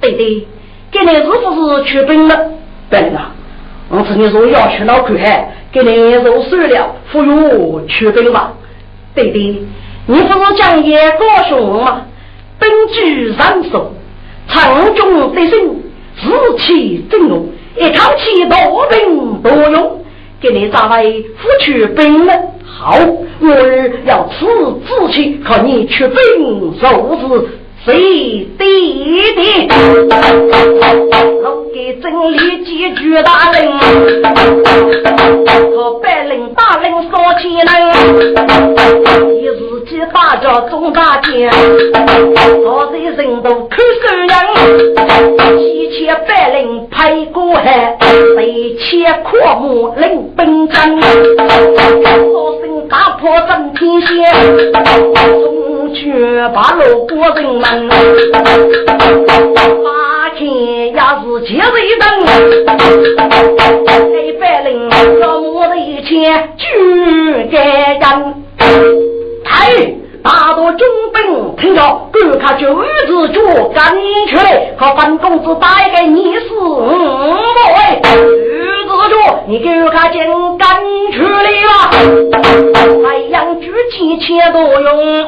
[0.00, 0.46] 对对，
[0.92, 2.50] 给你是不是去兵了？
[2.90, 3.32] 对了，
[3.88, 8.52] 我曾经说要去老看海，给你就算了，不如去兵吧。
[9.14, 9.62] 对对。
[10.10, 12.06] 你不是讲叶高雄吗？
[12.58, 13.36] 本具人
[13.70, 13.92] 手，
[14.48, 15.76] 长中得胜，
[16.16, 17.46] 士气振勇，
[17.76, 20.02] 一口气多兵多勇，
[20.40, 22.32] 给你咋位夫去兵了？
[22.64, 22.98] 好，
[23.40, 24.46] 我儿要此
[24.86, 27.57] 志气，靠你去兵受之。
[27.88, 27.96] 谁
[28.58, 28.64] 弟
[29.34, 29.66] 弟，
[31.42, 33.72] 弄给真理几句大人，
[35.74, 37.70] 和白领大人说起来，
[39.32, 44.30] 一日几大叫中大件，好些人都看手人，
[45.58, 46.30] 西切白
[46.60, 47.96] 领拍过海，
[48.36, 49.30] 北切阔
[49.62, 54.12] 木领兵阵，好生打破震天线。
[55.94, 56.12] 去
[56.54, 57.64] 把路过人们，
[59.82, 61.64] 马钱也是接人
[61.98, 62.06] 等，
[64.26, 64.68] 一百零
[65.20, 66.08] 个我的一千
[66.56, 66.64] 举
[67.52, 67.56] 该
[67.94, 68.04] 人，
[69.44, 69.56] 哎，
[70.22, 71.80] 大多中兵听着，
[72.12, 73.40] 赶快就日子就
[73.70, 73.96] 赶
[74.28, 78.00] 出来，和本公子带给你是五位。
[78.02, 79.14] 子主，
[79.46, 80.26] 你给我看见
[80.58, 80.68] 赶
[81.12, 81.70] 出来了！
[83.02, 85.24] 太阳举起千多用，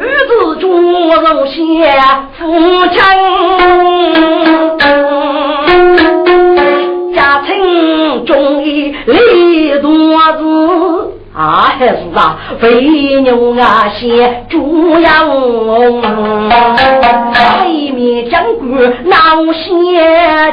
[0.00, 1.56] 儿子主肉些
[2.38, 2.42] 富
[2.88, 2.96] 强，
[7.14, 9.88] 家庭中义立多
[10.38, 10.95] 子。
[11.36, 12.80] 啊，还是啊，肥
[13.20, 15.28] 牛啊，些猪羊，
[17.60, 18.64] 黑面将官
[19.04, 19.62] 闹些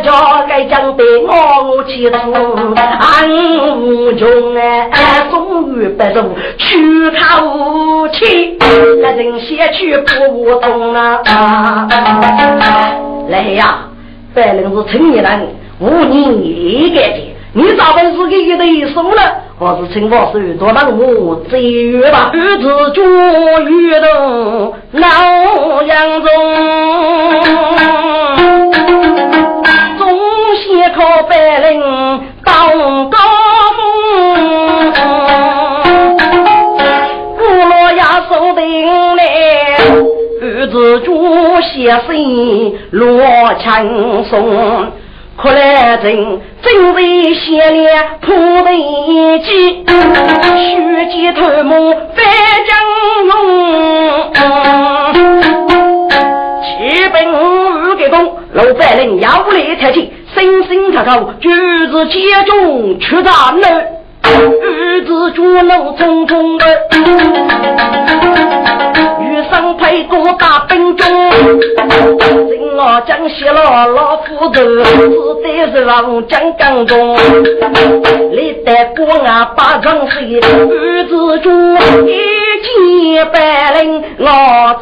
[0.03, 0.11] 着，
[0.49, 2.17] 该将得我去处，
[2.75, 3.29] 安
[3.79, 8.57] 无穷哎，终于不如去他武器，
[9.01, 11.87] 那人先去不动啊！
[13.29, 13.85] 来呀，
[14.33, 15.47] 本人是青年人，
[15.79, 17.32] 无你干的。
[17.55, 19.21] 你咋本是给给的送了？
[19.59, 23.03] 我是请我手做任务，这月吧，日子就
[23.69, 24.07] 遇到
[24.93, 26.27] 老杨中，
[29.99, 30.09] 总
[30.57, 31.79] 先靠白领
[32.43, 33.17] 当高
[33.77, 34.91] 峰，
[37.37, 39.21] 古老也收定来，
[40.41, 43.21] 日子就写信落
[43.59, 44.91] 轻松。
[45.35, 47.89] 可来真真为先烈
[48.21, 52.23] 破危机，血气头目翻
[52.67, 52.71] 江
[53.29, 53.33] 龙。
[56.63, 56.69] 七
[57.09, 57.31] 百五
[57.97, 64.02] 个功，老百姓要来才去，生生他口就是接中出大难。
[64.61, 66.65] 日子住路匆匆的，
[69.21, 71.07] 遇上配过大兵中，
[72.49, 75.09] 今我将谢了老夫子，只
[75.43, 77.15] 得是王将刚中，
[78.31, 80.39] 历代国啊把仗谁？
[80.39, 81.49] 日子住
[82.07, 82.11] 一
[82.63, 84.25] 见百灵我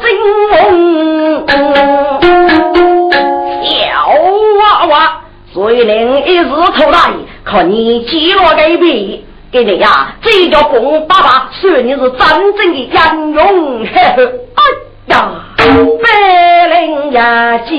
[0.02, 0.04] 真
[0.50, 1.46] 红，
[3.64, 3.70] 小
[4.60, 4.92] 娃娃
[5.52, 5.90] 虽然
[6.26, 7.10] 一时头大，
[7.44, 9.26] 可你记落个笔。
[9.52, 12.18] 给你呀，这叫公爸爸，说你是真
[12.56, 13.84] 正的英勇。
[13.84, 14.16] 哎
[15.08, 15.28] 呀，
[15.58, 17.70] 百灵呀，鸡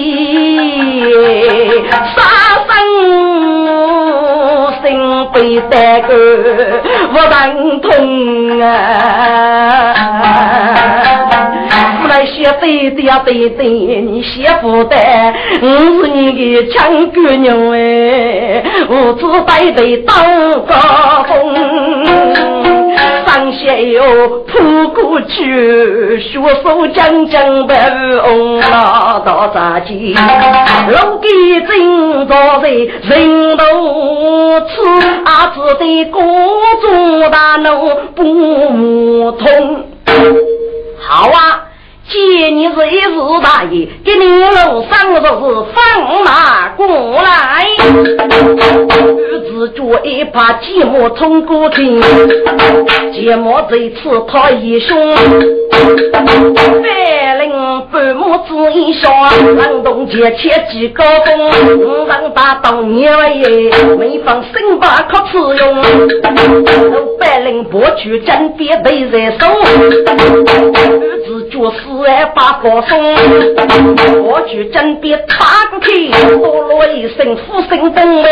[1.89, 2.21] 杀
[2.67, 2.71] 生
[4.83, 4.85] 心
[5.33, 6.09] 被带个
[7.11, 7.89] 不认同
[8.61, 8.65] 啊！
[12.25, 14.95] 写对的呀对对，你写不得，
[15.61, 20.15] 我是你的强姑娘哎，我只带队当
[20.65, 20.73] 高
[21.27, 21.53] 峰，
[22.95, 24.03] 上上写哟
[24.47, 27.75] 扑过去，血手将将被
[28.71, 31.27] 拉到杂技，老给
[31.67, 33.63] 正坐在人头
[34.61, 34.73] 吃，
[35.25, 36.19] 阿子的各
[36.81, 37.69] 种大怒
[38.15, 39.83] 不通。
[41.05, 41.67] 好啊！
[42.13, 45.41] 见你是一日大爷，给你路上着是
[45.73, 46.85] 放马过
[47.23, 47.65] 来。
[47.87, 51.99] 儿子脚一把寂寞冲过听，
[53.11, 54.95] 寂寞在此他一生。
[57.91, 59.09] 半母子一笑，
[59.55, 65.81] 冷冻结切几高峰，让大当年为没放身把可吃用。
[67.19, 71.93] 白领剥去真别被人送，儿子脚是。
[72.03, 73.15] 来把高松，
[74.23, 78.27] 我去真边打过去，哆啰一声，呼声动哎。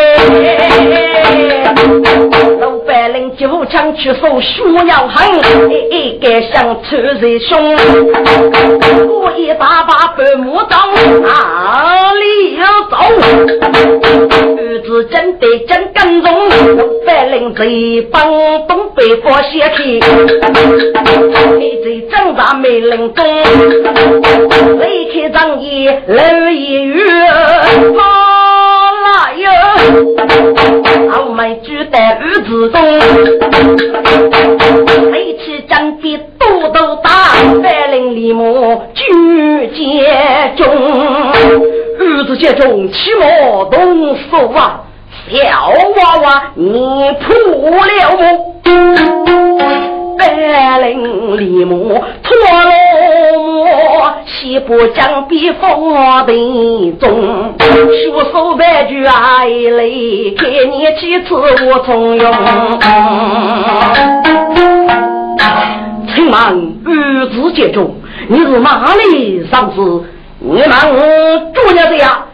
[2.59, 5.25] 老白领就枪去手，胸要狠，
[5.89, 7.77] 一个想出人胸。
[9.38, 10.77] 一把把白木刀，
[11.21, 12.97] 哪里要走？
[14.57, 16.32] 儿子真得真跟踪，
[17.05, 18.23] 白领贼帮
[18.67, 19.99] 东北过血气，
[21.57, 23.25] 你这正大没人懂。
[24.79, 27.03] 雷开张眼，楼一月，
[29.41, 29.49] 哟！
[31.27, 32.81] 我们举得儿子中，
[35.11, 37.09] 雷起张笔多多大，
[37.61, 38.43] 白领立马
[38.93, 39.03] 举
[39.75, 40.65] 剑中，
[41.99, 43.25] 儿子剑中起码
[43.71, 44.81] 动手啊！
[45.29, 45.37] 小
[45.69, 46.69] 娃娃，你
[47.21, 47.29] 破
[47.85, 49.40] 了？
[50.22, 51.76] 白领立马
[52.22, 52.38] 脱
[54.03, 55.93] 了西部将笔锋
[56.28, 62.32] 的中，血手白驹爱泪，看你几次我从容。
[66.13, 66.34] 请问
[66.86, 67.95] 儿子接中，
[68.28, 70.05] 你是哪里上司？
[70.39, 72.26] 你问我主要的呀？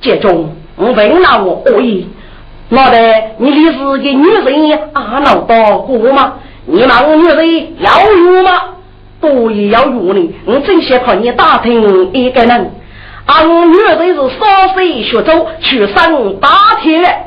[0.00, 2.08] 接中，我问了我恶意。
[2.70, 2.98] 老得
[3.38, 6.34] 你的是个女人阿闹到过吗？
[6.70, 8.50] 你问女人要用吗？
[9.20, 10.34] 不也要用呢？
[10.44, 12.70] 我真想看你打听一个人。
[13.26, 16.48] 俺女人是少岁学走去上大
[16.80, 17.24] 天。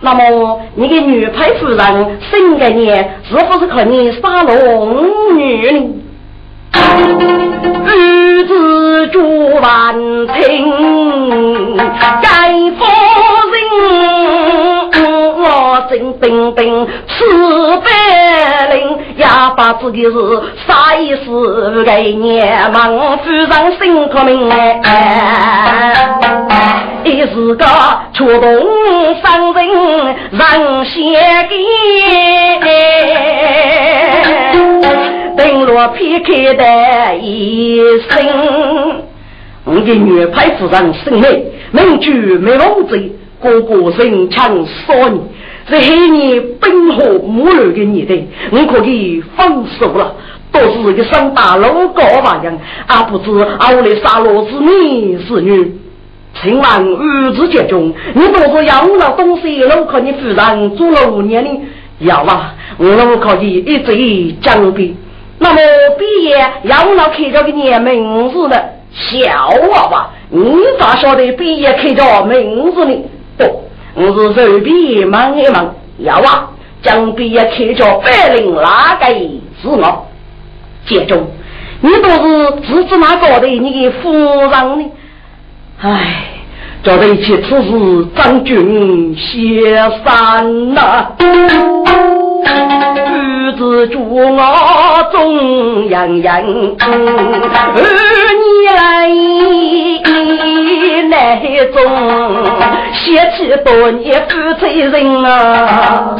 [0.00, 5.94] 那么你的女配夫人生个年是不是靠你杀龙女呢？
[6.74, 9.94] 儿子朱万
[10.26, 11.76] 平，
[16.12, 17.24] 我真冰冰吃
[17.78, 17.86] 白
[18.74, 19.24] 领，也
[19.56, 20.12] 把自己是
[20.66, 23.48] 啥意思给年忙夫人
[23.80, 25.94] 心可明哎，
[27.04, 27.64] 一是个
[28.12, 28.42] 触动
[29.22, 29.66] 伤人
[30.32, 31.00] 让血
[31.48, 31.56] 给，
[35.36, 39.02] 登落劈开的一生，
[39.64, 43.16] 我的女派夫人生美，名句没忘记。
[43.42, 45.20] 哥哥人强少年，
[45.68, 50.14] 这黑年奔河母女的年代，我可以放手了。
[50.52, 55.72] 都是个上大路高玩意，啊不知我来杀老子你是女？
[56.34, 61.50] 请问儿子家中，你都是养老东西，我可你夫人做了五年呢？
[62.00, 64.96] 要啊，我可以一直讲的。
[65.38, 65.56] 那么
[65.98, 72.94] 毕业养老开着个年名字的小娃娃，你咋晓得毕业开着名字呢？
[73.38, 73.44] 不，
[73.94, 76.48] 我是随便问一问，要啊，
[76.82, 79.06] 将毕业开着白领哪个
[79.60, 80.06] 是我？
[80.86, 81.26] 接中，
[81.80, 83.46] 你都是自己哪个的？
[83.46, 84.90] 你的夫人呢？
[85.80, 86.24] 唉，
[86.82, 91.08] 这得去此事张军先生呐。
[92.44, 96.46] 儿子祝我中洋洋，儿
[98.40, 99.08] 你来
[101.12, 101.36] 来
[101.66, 101.78] 中，
[102.94, 106.16] 写起多年负责人啊，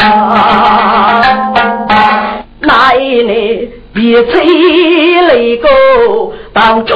[2.61, 4.45] 那一年别催
[5.29, 6.95] 泪沟当中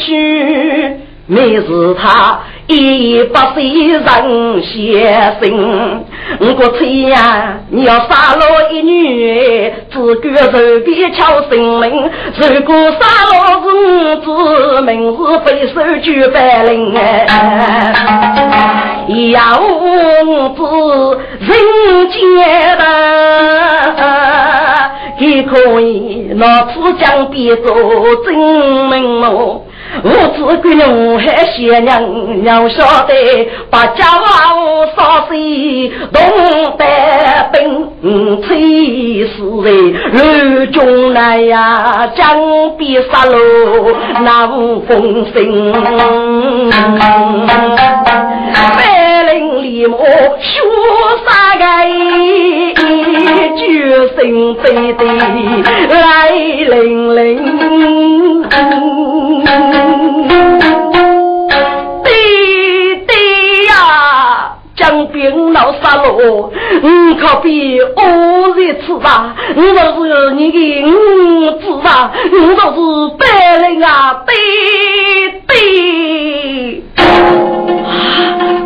[0.00, 0.96] 去，
[1.26, 2.40] 没是他。
[2.68, 4.02] 一百岁人
[4.60, 6.04] 先生，
[6.40, 6.44] 我
[6.76, 7.60] 催呀！
[7.70, 8.42] 你要杀了
[8.72, 12.10] 一女，只管随便敲性命。
[12.36, 14.26] 如果杀了儿子，
[14.82, 15.14] 明日
[15.44, 17.24] 被手举白领哎！
[19.30, 19.38] 要
[20.56, 20.60] 子
[21.38, 21.48] 人
[22.10, 22.18] 间
[22.78, 22.82] 的，
[25.20, 27.72] 也可以拿此枪别做
[28.24, 29.62] 证明喽。
[30.02, 33.14] 我只管我还贤娘娘晓得，
[33.70, 34.04] 把家
[34.54, 36.20] 务烧水，东
[36.76, 36.84] 北
[37.52, 39.34] 兵吹死
[39.64, 45.72] 人，如中来呀，江边杀戮那无风声，
[48.76, 50.04] 百灵里莫学
[51.26, 51.64] 啥个，
[53.56, 57.18] 决心背的来零零。
[62.02, 62.06] 对
[63.06, 63.10] 对
[63.68, 63.72] 呀，
[64.76, 66.50] 将兵闹杀戮，
[66.82, 70.86] 你可别恶日吃吧，你都是你的儿
[71.60, 72.78] 子啊，你都是
[73.18, 73.24] 白
[73.58, 74.34] 人啊，对
[75.46, 75.54] 对。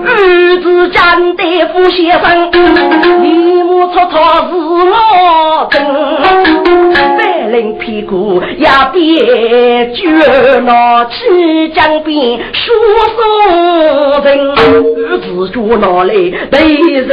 [0.04, 2.50] 儿子江大夫先生，
[3.22, 4.18] 你莫错错
[4.48, 4.54] 是
[4.90, 5.80] 我真。
[7.50, 10.06] 领屁股也别绝
[10.60, 12.72] 拿起江边说
[13.16, 13.18] 送
[14.22, 14.54] 人，
[15.20, 16.14] 自主拿来
[16.48, 17.12] 对在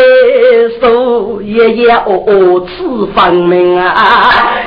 [0.80, 3.90] 手，爷爷哦哦此分明啊！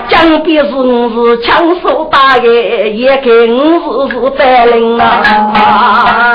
[0.09, 6.35] 江边是是枪手打的，也跟是是白领啊！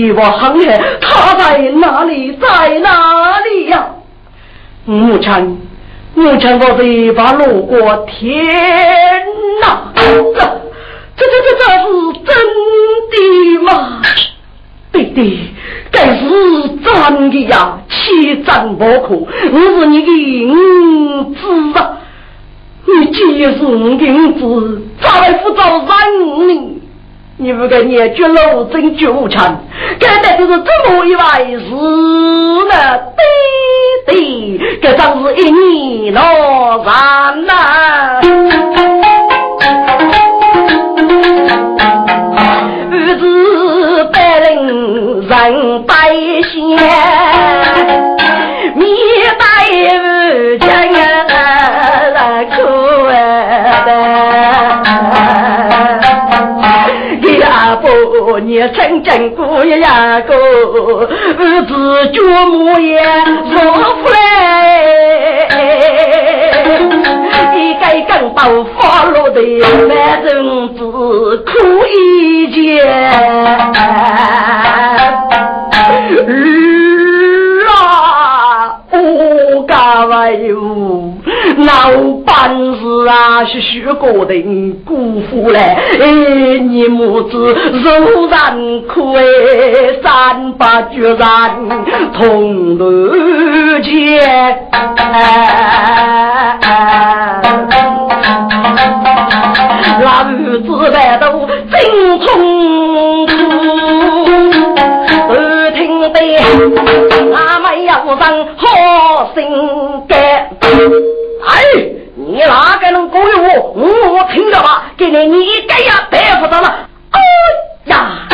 [0.00, 2.32] 帝我航海，他在哪里？
[2.32, 3.86] 在哪里呀？
[4.86, 5.60] 母亲，
[6.14, 8.34] 母亲我这把路过天
[9.60, 9.92] 哪！
[9.94, 10.40] 这这
[11.16, 11.22] 这
[11.58, 11.84] 这是
[12.24, 12.28] 真
[13.10, 14.00] 的吗？
[14.92, 15.50] 弟弟，
[15.92, 16.24] 该是
[16.82, 19.14] 真的呀，千真不可。
[19.52, 20.10] 我是你的
[20.50, 21.98] 儿子啊！
[22.86, 26.79] 你既是我的儿子，咋来不找人呢？
[27.42, 29.58] 你不该念绝路真纠缠，
[29.98, 31.22] 该的就是这么一回
[31.58, 31.70] 事
[32.68, 32.74] 呢？
[33.16, 33.24] 对
[34.06, 38.20] 对，这真是一年老三呐！
[42.92, 44.46] 儿子百人
[45.26, 45.94] 人百
[46.42, 46.52] 仙，
[48.76, 48.86] 面
[49.38, 49.42] 带
[49.96, 49.98] 无
[50.60, 50.89] 啊，
[58.40, 63.00] 你真正过呀个，儿子舅母也
[63.50, 64.16] 说出来，
[67.56, 68.38] 一该刚到
[68.78, 69.40] 发落的
[69.86, 70.28] 男人
[70.76, 71.50] 只苦
[71.86, 72.86] 一件。
[80.12, 80.54] 哎呦，
[81.56, 81.70] 老
[82.40, 84.34] 板事啊是虚过的，
[84.86, 88.56] 辜负了哎，你母子柔然
[88.88, 89.22] 可哎，
[90.02, 91.68] 三八决然
[92.14, 93.12] 同路
[93.82, 94.58] 见。
[100.02, 102.26] 那日子来都真痛
[113.58, 113.86] 我？
[114.12, 116.68] 我听着吧，给你你该呀，白不着了。
[117.10, 117.20] 哎
[117.86, 118.26] 呀，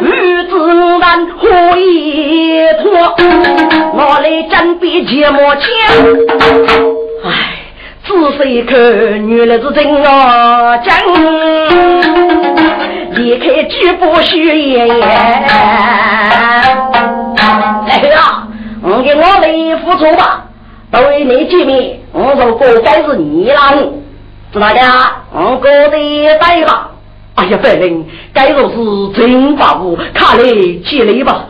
[0.00, 0.10] 女
[0.48, 3.14] 子难活一脱，
[3.92, 5.62] 我来真比芥末强。
[7.24, 7.30] 哎，
[8.04, 8.08] 仔
[8.38, 8.76] 细看，
[9.28, 10.92] 原来是真啊真，
[13.12, 14.88] 离开举步虚言。
[14.88, 15.06] 来
[18.08, 18.46] 呀，
[18.82, 20.42] 我给我来付出吧。
[20.90, 23.74] 都为你见面，我说哥该是你啦，
[24.54, 24.80] 知道的？
[25.32, 26.90] 我哥的对吧。
[27.34, 30.44] 哎呀，反正该说是真把握，看来
[30.84, 31.46] 接来吧，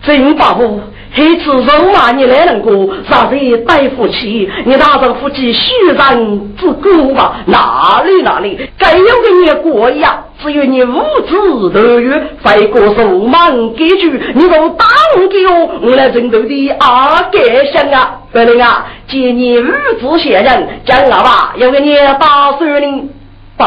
[0.00, 0.80] 真把握。
[1.16, 3.34] 这次肉麻你来能过，啥子
[3.66, 4.48] 带夫妻？
[4.66, 6.14] 你拿着夫妻虚然
[6.58, 7.36] 之过吧？
[7.46, 10.24] 哪里哪里，该有的你过呀。
[10.42, 14.86] 只有你无知得月，飞过手忙给去，你都当
[15.30, 18.20] 给我，我来争斗的阿盖想啊！
[18.30, 19.64] 不能啊，见你无
[19.98, 23.10] 知闲人，讲老吧，要给你打死你。
[23.56, 23.64] 不，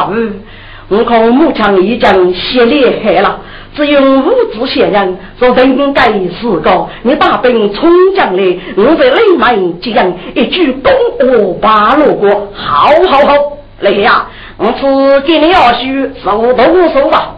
[0.89, 3.39] 我看木匠已经写厉害了。
[3.75, 13.33] 只有五子贤人说人该是个，你大兵冲将来，我在内门这样一句东过八路过，好好好，
[13.81, 14.27] 来呀，
[14.57, 15.85] 我是给你二叔
[16.23, 17.35] 手动手吧，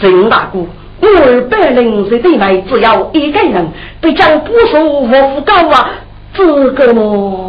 [0.00, 0.58] 郑大哥。
[1.00, 3.68] 二百零岁的内只要一个人，
[4.00, 5.90] 比将不说我夫高啊，
[6.34, 7.48] 这个么？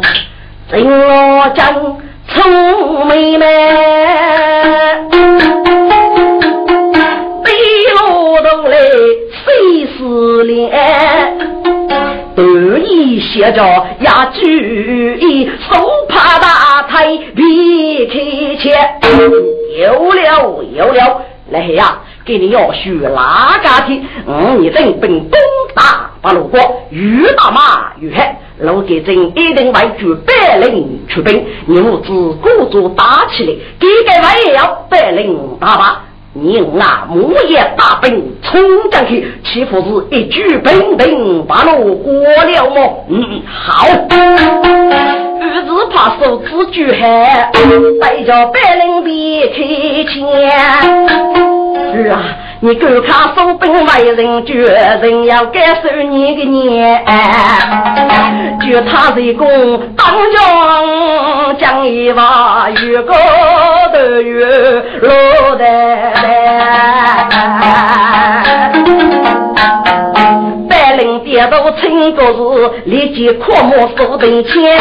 [0.70, 1.98] 真我将
[2.28, 3.46] 聪妹妹，
[7.44, 7.48] 背
[7.94, 8.76] 罗头来
[9.44, 9.98] 谁是
[10.44, 10.70] 脸？
[12.36, 12.42] 得
[12.78, 13.62] 意写着
[14.00, 18.14] 呀主意，手帕大腿别开
[18.56, 18.72] 切，
[19.78, 22.00] 有了有了，来呀！
[22.30, 24.00] 给你要学哪家的？
[24.24, 25.40] 嗯，你正兵攻
[25.74, 26.60] 打八路国，
[26.90, 28.22] 越打马越黑。
[28.58, 36.04] 老给朕一定为举百灵出兵，你母子鼓足打起来，给个外也要百灵打吧。
[36.34, 38.60] 你啊，木叶大兵冲
[38.92, 43.06] 上去，岂不是一举兵兵把路过了么？
[43.08, 43.88] 嗯，好。
[45.42, 47.50] 儿子怕手指举海，
[48.00, 51.39] 带着百灵别开枪。
[51.74, 52.22] 是啊，
[52.60, 54.64] 你够看手兵为人绝，
[55.02, 57.04] 人要感受你的年。
[58.60, 59.44] 就他这个
[59.96, 63.14] 当将将一把月高
[63.92, 64.46] 的月
[65.00, 65.64] 落的
[70.68, 74.78] 白领跌倒成个是立即阔莫手等前。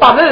[0.00, 0.22] 大妹，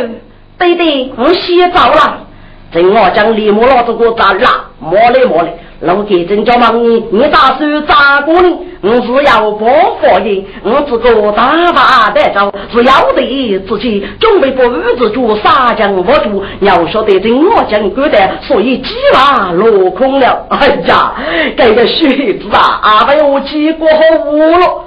[0.59, 2.26] 对对，我洗澡了。
[2.73, 4.49] 等我将李木老子给我砸了，
[4.81, 8.59] 摸来摸来，老铁真叫忙你，你打算咋过呢？
[8.83, 9.67] 我是要报
[10.01, 20.47] 复的，我这个大把带走，是要得自己准备把日子做杀将我住，要晓得真我将过的，所以计划落空了。
[20.51, 21.15] 哎呀，
[21.57, 24.83] 这个学子啊，阿伯我几过好无了。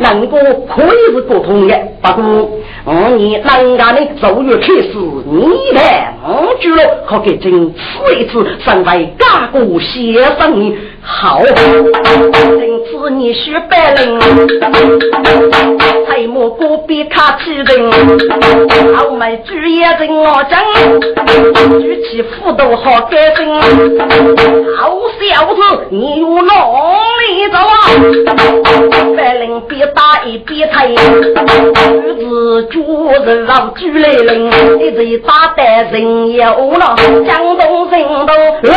[0.00, 0.36] 能够
[0.66, 2.50] 可以是沟通的，不过
[2.86, 14.20] 五年人家的奏乐开始，你来我住了，可给朕此一次身为家国先生好，因此你学白领，
[16.06, 17.90] 才莫过别卡起人，
[18.94, 20.60] 好买主业人我讲，
[21.80, 23.60] 举起斧头好干净，
[24.76, 26.52] 好小子你有哪
[27.18, 27.74] 里走啊？
[29.16, 29.80] 白领别。
[29.92, 34.46] 打一边退，儿子主人让举来人，
[34.78, 36.94] 一直打得人有了，
[37.26, 38.32] 江东人都
[38.62, 38.72] 冷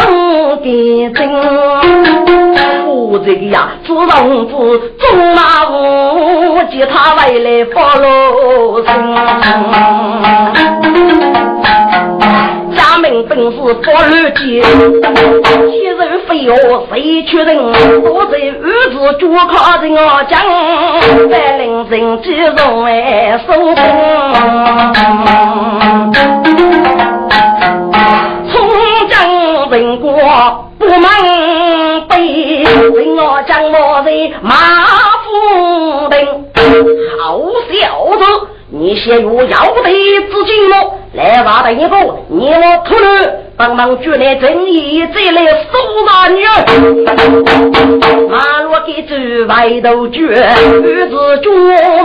[0.63, 0.65] 的
[1.13, 1.19] 真。
[2.85, 4.51] 我这个呀，自从子
[4.97, 9.15] 中马虎，接他回来发罗生。
[12.75, 14.41] 家门本是法律界，
[15.69, 17.57] 一人非我谁确认？
[18.01, 20.39] 我在儿子主靠人我讲，
[21.29, 23.83] 在领人几容哎收兵。
[28.51, 28.53] 从
[29.09, 29.13] 江
[29.69, 30.11] 人过
[30.79, 31.01] 不门
[38.83, 39.89] 你先有要得
[40.29, 41.02] 资金么？
[41.13, 41.95] 来挖的一个，
[42.27, 46.43] 你我出来帮忙举来正义，再来收拿女。
[48.29, 49.13] 马路给走
[49.47, 51.51] 外头举，儿子朱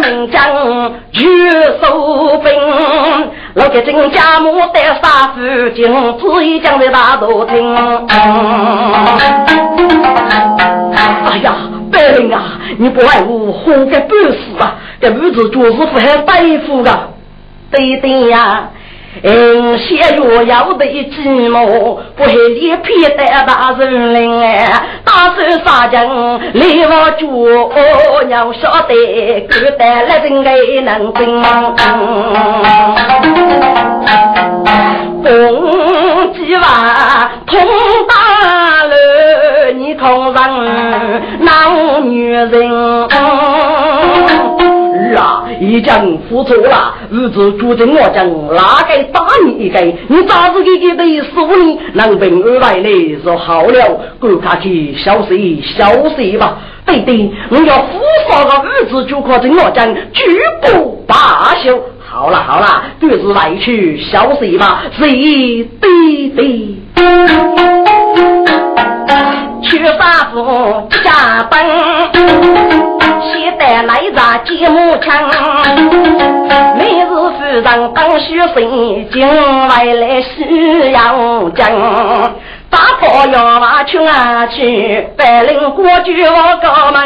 [0.03, 1.25] 明将举
[1.81, 2.53] 手兵。
[3.55, 5.41] 我给郑家母带杀父
[5.75, 7.75] 亲，旨意讲在大都听。
[8.09, 8.19] 哎
[11.43, 11.55] 呀，
[11.91, 14.75] 白人啊，你不爱我，活该半死啊！
[15.01, 17.09] 这儿子做事不还对付的，
[17.71, 18.69] 对对呀。
[19.23, 24.73] 嗯，写药要得寂寞，不还一片的大人林哎，
[25.05, 27.71] 打手杀将立我主，
[28.29, 31.43] 要晓得孤单来人该能真。
[35.21, 37.59] 公鸡娃通
[38.09, 38.15] 大
[38.85, 38.95] 路，
[39.77, 40.37] 你看上
[41.41, 42.49] 那女人。
[45.59, 45.61] 啊！
[45.61, 49.81] 已经付出了，日子注定我将哪该打你一个？
[50.09, 51.31] 你咋子给给得死
[51.63, 51.79] 你？
[51.95, 56.59] 能病而来的说好了，赶快去消息消息吧！
[56.87, 58.01] 对对，我要扶
[58.31, 60.23] 上个日子就靠着我将举
[60.63, 61.79] 步罢休。
[62.01, 64.85] 好了好了，各自来去消息吧。
[64.99, 66.77] 对对对，
[69.63, 72.98] 去杀夫下班。
[73.53, 75.31] 带来着节目枪，
[76.77, 77.63] 每日夫人
[77.95, 81.71] 当学生，今外来需要讲。
[82.71, 86.97] 打破要马去啊去，白领过去我高门。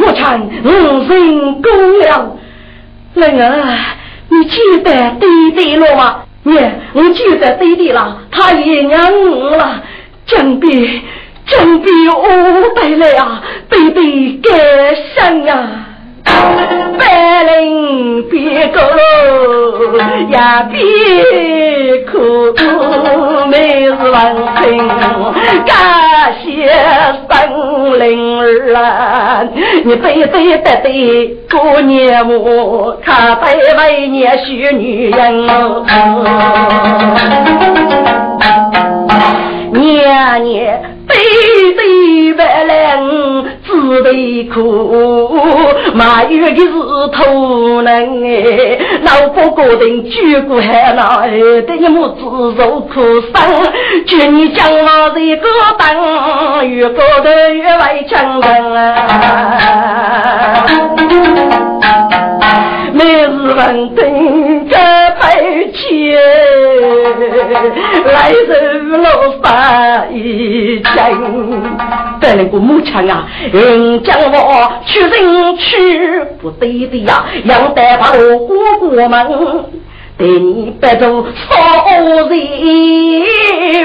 [0.00, 2.36] 我唱五成功了，
[3.14, 3.78] 人儿，
[4.30, 6.22] 你记得弟弟了吗？
[6.44, 6.58] 你，
[6.94, 9.02] 我记得弟弟了，他也娘
[9.58, 9.82] 了，
[10.26, 11.02] 江边。
[11.46, 12.22] 真比我
[12.74, 14.50] 带来啊，对对感
[15.14, 15.56] 伤呀！
[16.98, 18.78] 白领别哭
[20.30, 20.38] 也
[20.70, 22.16] 别哭，
[23.48, 24.14] 每日问
[24.62, 24.88] 情
[25.66, 26.72] 感谢
[27.28, 29.44] 生灵儿啊！
[29.84, 35.46] 你对对对对过年我看对为年许女人
[39.72, 40.93] 年年。
[41.14, 41.22] 对
[41.74, 42.72] 对白领
[43.64, 43.68] 只
[44.02, 45.38] 得苦，
[45.94, 46.66] 埋怨的是
[47.12, 47.88] 土人
[48.24, 51.26] 哎，老婆个定举过海那，
[51.66, 52.20] 得一母自
[52.60, 53.32] 受苦生，
[54.06, 55.46] 劝你将我这个
[55.78, 58.82] 当，越高头越为强人啊，
[62.92, 64.04] 每日问等
[65.72, 66.16] 钱，
[68.06, 68.52] 来受
[68.98, 69.08] 老
[69.42, 69.44] 三
[70.14, 70.90] 一枪，
[72.20, 73.26] 带来个母枪啊！
[73.52, 79.64] 人将我去人去，不对的呀，要带把我过过门，
[80.16, 81.56] 对你白做少
[81.90, 82.30] 人，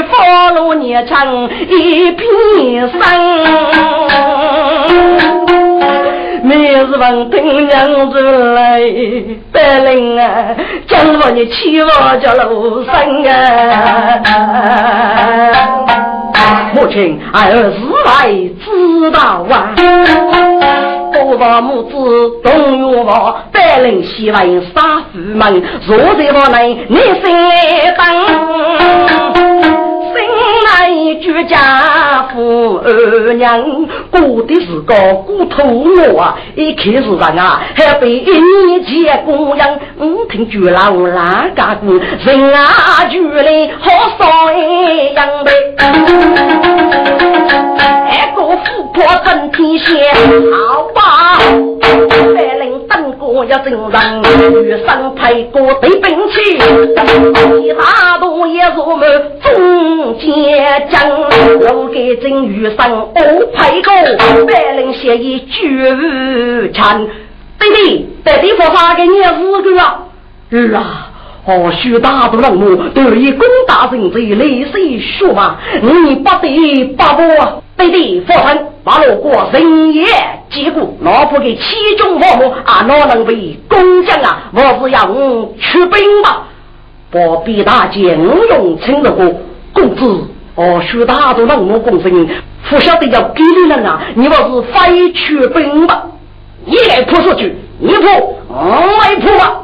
[0.10, 3.00] 放了年长一片生。
[6.50, 8.20] 每日问听娘子
[8.56, 8.82] 来，
[9.54, 10.26] 白领啊，
[10.88, 11.88] 将我你欺负
[12.20, 12.50] 叫老
[12.86, 12.92] 生
[13.24, 14.24] 啊！
[16.74, 18.34] 母亲，儿是来
[18.66, 19.76] 知道啊，
[21.14, 21.94] 多少母子
[22.44, 24.42] 动员我，白领希望
[24.74, 27.32] 杀父们，坐在我内，你心
[27.96, 29.89] 当。
[30.14, 30.18] 生
[30.66, 33.64] 来居家父二娘
[34.12, 35.64] 过的是个骨头
[36.14, 39.80] 我啊，一看是人啊，还被一年前供养。
[39.98, 45.52] 我听住老那家姑，人啊住来好少一样的。
[47.80, 50.14] 哎，个富婆真天仙，
[50.52, 51.02] 好吧，
[52.36, 59.08] 白领等过要正人，女生配过对兵器，其他都也是我们
[59.42, 61.10] 中间将。
[61.62, 67.06] 我给正遇上我配个白领协议绝产，
[67.60, 70.00] 弟弟，弟弟说啥给你四个啊？
[70.52, 71.12] 儿啊，
[71.46, 80.06] 何须大度冷漠，对于攻打人贼，泪水血嘛，你不得把我弟弟放心，把我过人也
[80.50, 84.50] 结果，老婆给七中父母啊，哪能为工匠啊？
[84.54, 86.44] 我是要我出兵嘛，
[87.12, 89.36] 不必大将用请了个
[89.74, 90.28] 公子。
[90.56, 92.28] 哦，许大都让我公正，
[92.70, 94.02] 不晓得要给你人啊！
[94.14, 96.04] 你要是非去兵吧？
[96.66, 98.12] 你来泼出去，你泼，
[98.50, 99.62] 我来扑吧。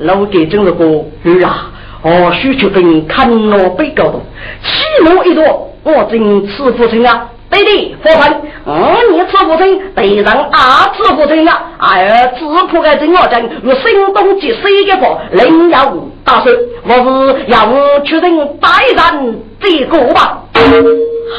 [0.00, 1.70] 老给真了个儿啊！
[2.02, 4.20] 哦，许去兵，看我被告的，
[4.62, 7.28] 气怒一朵，我真吃不成啊！
[7.50, 11.62] 对的，伙伴，嗯，你吃不成，对人啊吃不成啊！
[11.78, 15.86] 哎呀，只扑个真我讲，我声东击西一个，另要
[16.24, 20.42] 打算，我是要我确认大人这个吧？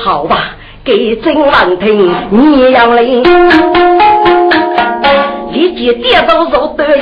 [0.04, 3.24] 好吧，给真难听，你要领。
[5.52, 7.02] 立即点头如得人，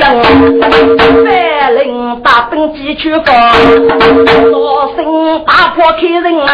[1.26, 3.36] 白领大兵几去放，
[4.52, 6.48] 老生打破开人门，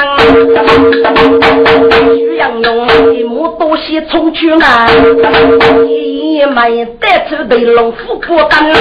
[2.16, 4.88] 徐阳勇一幕多些冲去难，
[5.88, 8.72] 一枚带出对龙虎破胆，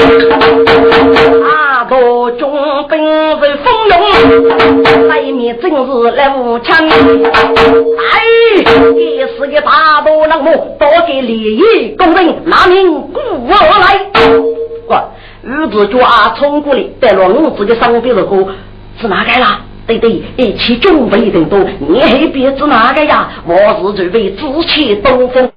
[1.44, 2.50] 阿多中
[2.88, 2.98] 兵
[3.40, 6.90] 是风勇，来面正是来无枪，哎，
[8.96, 13.01] 也是个大多人物，多给利益公人，拿命。
[13.02, 14.10] 故我来，
[14.88, 15.10] 我
[15.42, 18.46] 日子就啊冲过来，带了我自己上边的歌，
[19.00, 19.60] 是哪个啦？
[19.86, 23.28] 对对，一起准备的多，你还别是哪个呀？
[23.44, 25.50] 我是准备紫气东风，